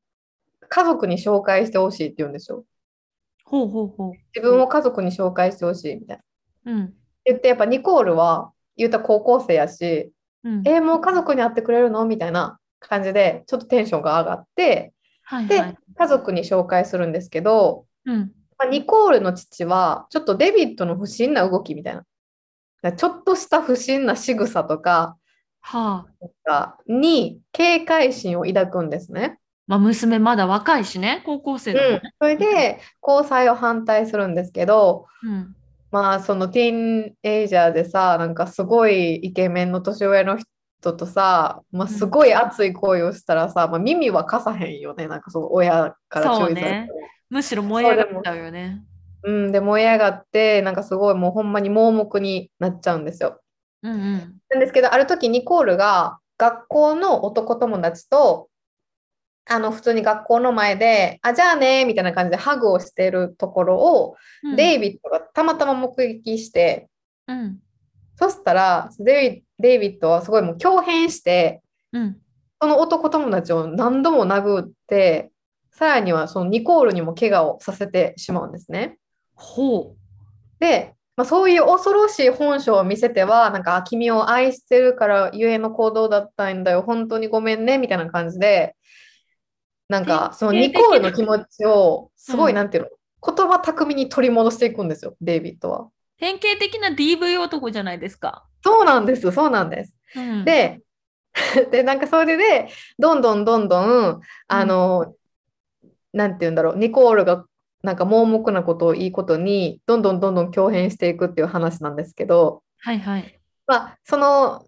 [0.67, 2.65] 家族に紹介してほしいって言うんですよ。
[3.45, 6.19] ほうほうほう自分を家族に紹介してほしいみたい
[6.65, 6.73] な。
[6.73, 6.93] うん
[7.25, 10.11] 言って、やっぱニコールは言ったら高校生やし、
[10.43, 10.63] うん。
[10.65, 12.05] えーもう家族に会ってくれるの？
[12.05, 14.91] みたいな感じで、ちょっとテンションが上がって、で、
[15.23, 15.77] はいはい。
[15.97, 18.31] 家族に紹介するんですけど、うん。
[18.57, 22.05] まあ、ニコールの父は、ちょっとデビッドの不審な動きみたいな。
[22.93, 25.17] ちょっとした不審な仕草とか
[25.61, 26.27] はあ。
[26.45, 29.39] がに警戒心を抱くんですね。
[29.65, 31.93] まあ娘まだ若いしね高校生うんだもん。
[31.93, 35.55] ね、それで交際を反対するんですけど、うん
[35.95, 40.37] まあそのティーンエイジャーでさ、なんかすごいイケメンの年上の
[40.81, 46.89] 人とさ、まあ、すごい熱い恋をしたらさ、まあ、耳は貸さへんよね、なんかその親から注意されてね。
[47.29, 48.83] むしろ燃え上がっちゃうよね。
[49.23, 53.39] うん、で燃え上がって、なんかすごいもうほんまに盲目になっちゃうんですよ。
[53.81, 54.35] うんうん。
[54.49, 58.49] なんですけど、ある時ニコールが学校の男友達と、
[59.47, 64.55] あの普通に学校の前で、あ、じゃあね、みたいな感じでハグをしてるところを、うん。
[64.55, 66.89] デイビッドがたまたま目撃して、
[67.27, 67.59] うん。
[68.15, 71.61] そしたらデイビデイビッドはすごいもう豹変して、
[71.93, 72.17] うん。
[72.61, 75.31] その男友達を何度も殴って、
[75.71, 78.97] さらにはそのニコールにも怪我をさせてしまうんですね。
[79.35, 79.95] ほ
[80.59, 88.74] で、まあ、そういう恐ろしい本性を見せては、なんか、あ君を愛してるからゆえの行動だったんだよ、本当にごめんね、みたいな感じで、
[89.87, 92.55] なんか、そのニコールの気持ちを、すごい、うん。
[92.55, 92.89] なんていうの、
[93.33, 95.79] 言葉巧みに取り戻していくんですよ、デイビッドは。
[95.81, 99.95] う典型的な DV 男じゃないですか、そうなんです、そうなんです。
[100.15, 100.81] うん、で、
[101.71, 105.15] で、なんかそれで、どんどんどんどん、あの、
[106.13, 107.45] なんて言うんだろう、ニコールが
[107.83, 113.39] なんか盲目なことをいいことに、どんどんどんどん強変していくっていう話なんですけど、はいはい。
[113.67, 114.65] まあ、その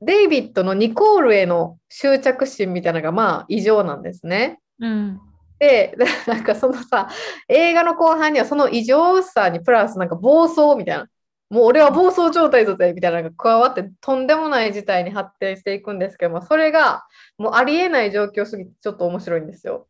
[0.00, 4.58] デイビッドのニコールへの執着心みたいなのがまあ異常なんですね。
[4.80, 5.20] うん。
[5.58, 7.08] で、なんかそのさ、
[7.48, 11.08] 映画の後半にはその異常さにプラスなんか暴走みたいな、
[11.48, 17.06] もう俺は暴走状態だぜみたいなのが加わってとんでもない事態に発展していくんですけども、それが
[17.38, 19.88] もうありえない状況すぎてちょっと面白いんですよ。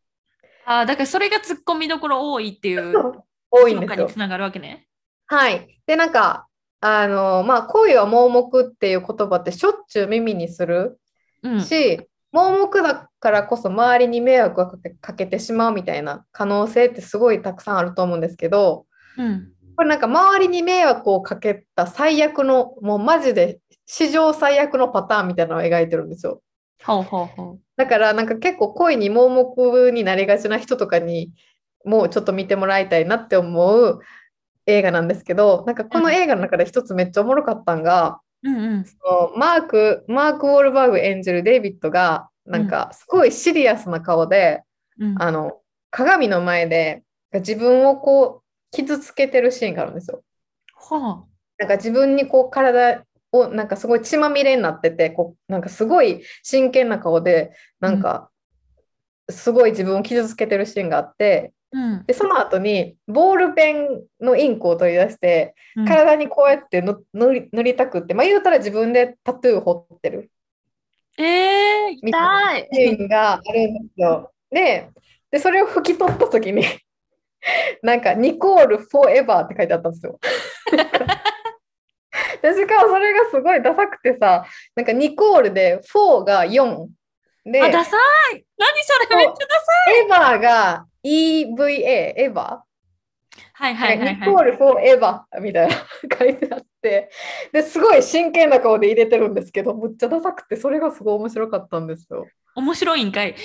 [0.65, 2.93] ああ、だからそれが突っ込みどころ多いっていう
[3.51, 4.17] 多いんですよつ。
[4.17, 4.87] ながるわけね。
[5.25, 5.79] はい。
[5.85, 6.46] で、なんか、
[6.79, 10.99] あの、まあ、恋は盲目っていう言葉ってしょっちゅう耳にする
[11.43, 11.61] うん。
[11.61, 18.85] し、盲目だからこそ周りに迷惑をかけてしまうみたいな可能性ってすごいたくさんあると思うんですけど、
[19.17, 19.51] うん。
[19.75, 26.41] これなんか周りに迷惑をかけた最悪の、もうマジで史上最悪のパターンみたいなのを描いてるんですよ。
[26.83, 31.31] ほうほうほだからなんか結構恋に盲目になりがちな人とかに
[31.85, 33.99] もうちょっと見てもらいたいなって思う
[34.67, 38.49] 映画なんですけど、なんかこの映画の中で一つめっちゃおもろかったんが、う。
[38.49, 38.85] うんうん。
[38.85, 38.97] そ
[39.33, 44.63] のマーク、マーク・ウォールバーグ演じるデイビッドが、なんかすごいシリアスな顔で、
[44.99, 47.03] うん、あの、鏡の前で
[47.33, 50.23] 自分をこう傷つけてるシーンがあるんですよ。
[50.75, 51.01] ほう。
[51.57, 58.29] なんか自分にこう体をなんかすごい血まみれになってて、こうなんかすごい真剣な顔で、なんか
[59.29, 62.05] すごい自分を傷つけてるシーンがあって、うん。
[62.05, 70.31] で、その後にボールペンのインクを取り出して、うん体にこうやっての塗り塗りたくって、まあ言うたら自分でタトゥー彫ってる
[71.19, 72.69] えー、みた痛い。
[72.73, 74.31] シーンがあるんですよ。
[74.49, 74.89] で、
[75.31, 76.63] でそれを拭き取った時に、
[77.83, 80.19] なんかニコールフォーエバーって書いてあったんですよ。
[82.41, 84.45] でしかもそれがすごいダサくてさ、
[84.75, 86.87] なんかニコールで4が4
[87.45, 87.97] で、あ、ダサ
[88.35, 88.45] い。
[88.57, 89.17] 何それ？
[89.17, 89.99] めっちゃダサい。
[90.05, 92.63] エバーが EVA、エバ
[93.53, 94.15] はいー、はいはいはい。
[94.15, 95.75] ニコールフォーエバーみたいな
[96.17, 97.09] 書いてあって、
[97.53, 102.27] ですごい真剣な顔で入れてるんですけど、むっちゃダサくて、それがすごい面白かったんですよ。
[102.55, 103.35] 面白いんかい。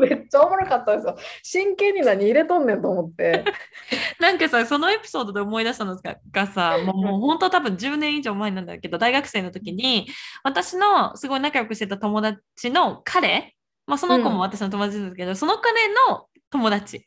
[0.00, 1.16] めっちゃおもろかったんですよ。
[1.42, 3.44] 真剣に何入れとんねんと思って。
[4.18, 10.06] なんかさ、そのエピソードで思い出したのががさ、もうもう本当多分10年以上前なんだけど、大学生の時に、
[10.42, 13.54] 私のすごい仲良くしてた友達の彼、
[13.86, 17.04] まあ、その子も私の友達ですけど、その彼の友達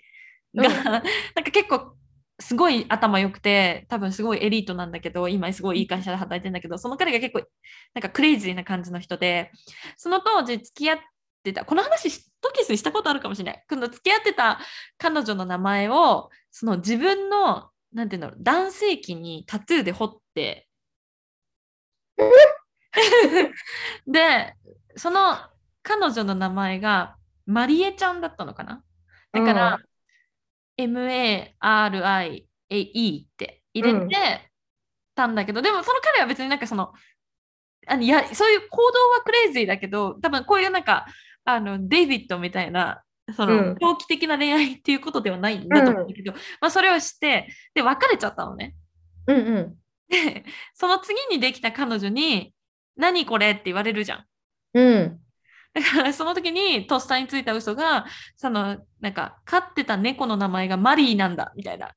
[0.55, 0.73] が、うん。
[0.85, 1.95] なんか結構
[2.39, 7.47] すごい頭良くて、多分すごいエリートなんだけど、今すごいいい会社で働いてんだけど、その彼が結構
[7.95, 9.51] なんかクレイジーな感じの人で、
[9.97, 10.99] その当時付き合っ
[11.43, 13.65] てた、この話しトキスにしたことあるかもしれない。
[13.69, 14.59] この付き合ってた
[14.97, 20.67] 彼女の名前を、その自分の、なんていうの、男性器にタトゥーで彫って、
[24.07, 24.55] で、
[24.95, 25.37] その
[25.83, 28.83] 彼女の名前がマリエちゃんだったのかな？
[29.31, 29.79] だから、
[30.77, 32.43] MARIAE
[33.23, 34.15] って入れて
[35.15, 36.93] たんだけど、でもその彼は別になんかその、
[37.87, 41.05] あのいやそういう行動はクレイジーだけど、多分こういうなんか、
[41.45, 43.01] あのデイビッドみたいな、
[43.35, 48.75] そうんの長期的な恋愛っていうことではないんだと思うんだけど、まあ、それをして、で、別れちゃったのね。
[49.27, 49.75] うんうん。
[50.09, 52.53] で、その次にできた彼女に、
[52.95, 54.25] 何これって言われるじゃん。
[54.73, 55.19] うん。
[55.81, 58.05] だからその時にとっさについた嘘が、
[58.35, 61.91] そのなんか飼ってた猫の名前がマリーなんだみたいな。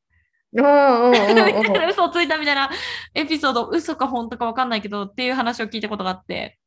[0.53, 2.71] 嘘をついたみたいな
[3.15, 6.59] エピソード、嘘か本当か分かんないけどっていう話を聞いたことがあって。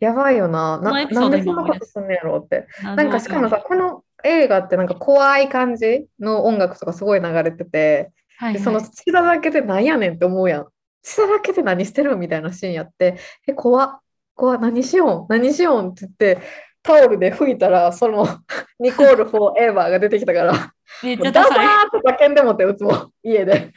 [0.00, 0.78] やばいよな。
[0.80, 2.66] な、なんでそんなことすんのやろうって。
[2.82, 10.66] ななんかしかもさ、この映画ってなんか怖い感じの音楽とかすごい流れてて、はいはいでその血だらけでなんやねんって思うやん。
[11.02, 14.00] 血だらけで何してるみたいなシーンやって、え、怖っ、
[14.38, 16.42] 怖っ、何しよん、何しよんって言って、
[16.80, 18.24] タオルで拭いたら、その
[18.78, 21.66] ニコール・フォーエバーが出てきたから、めっダサちゃダサい。
[21.66, 23.72] ーって叫んでもって、うつも家で。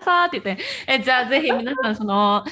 [0.00, 2.44] さーって言って、えじゃあぜひ皆さん、その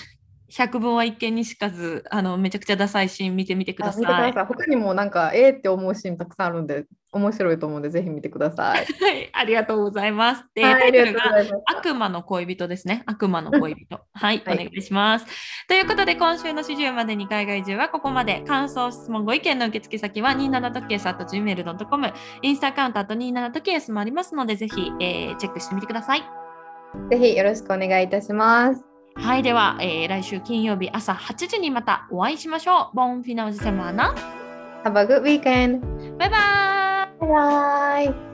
[0.51, 4.33] 百聞は一見にしかず、あのめちゃくちゃダサいシーン見てみてくだあ見てくさい。
[4.33, 4.47] ださい。
[4.47, 8.87] 他にもなんか、えーって思うシーンたくさんあるんで、面白いと思うんで、ぜひ見てください。
[9.01, 10.45] はい、ありがとうございます。
[10.55, 11.23] で、はい、タイトルが。
[11.67, 13.03] 悪魔の恋人ですね。
[13.07, 14.01] 悪魔の恋人。
[14.13, 15.27] はい、はいお願いします。
[15.69, 18.43] ということで、今週の始終までに海外中はここまで。
[18.47, 26.23] 感想、質問、ご意見の受付先は27時計 .gmail.com、インスタアカウントあと27時計もありますので、ぜひ、えーチェックしてみてください。
[27.11, 28.88] ぜひよろしくお願いいたします。
[29.21, 32.97] はい、では、えー来週金曜日朝8時にまたお会いしましょう。
[32.97, 34.15] ボンフィナウジセマーナ。
[34.85, 35.81] Have a good weekend.
[36.17, 38.28] バイバーイバイバイ。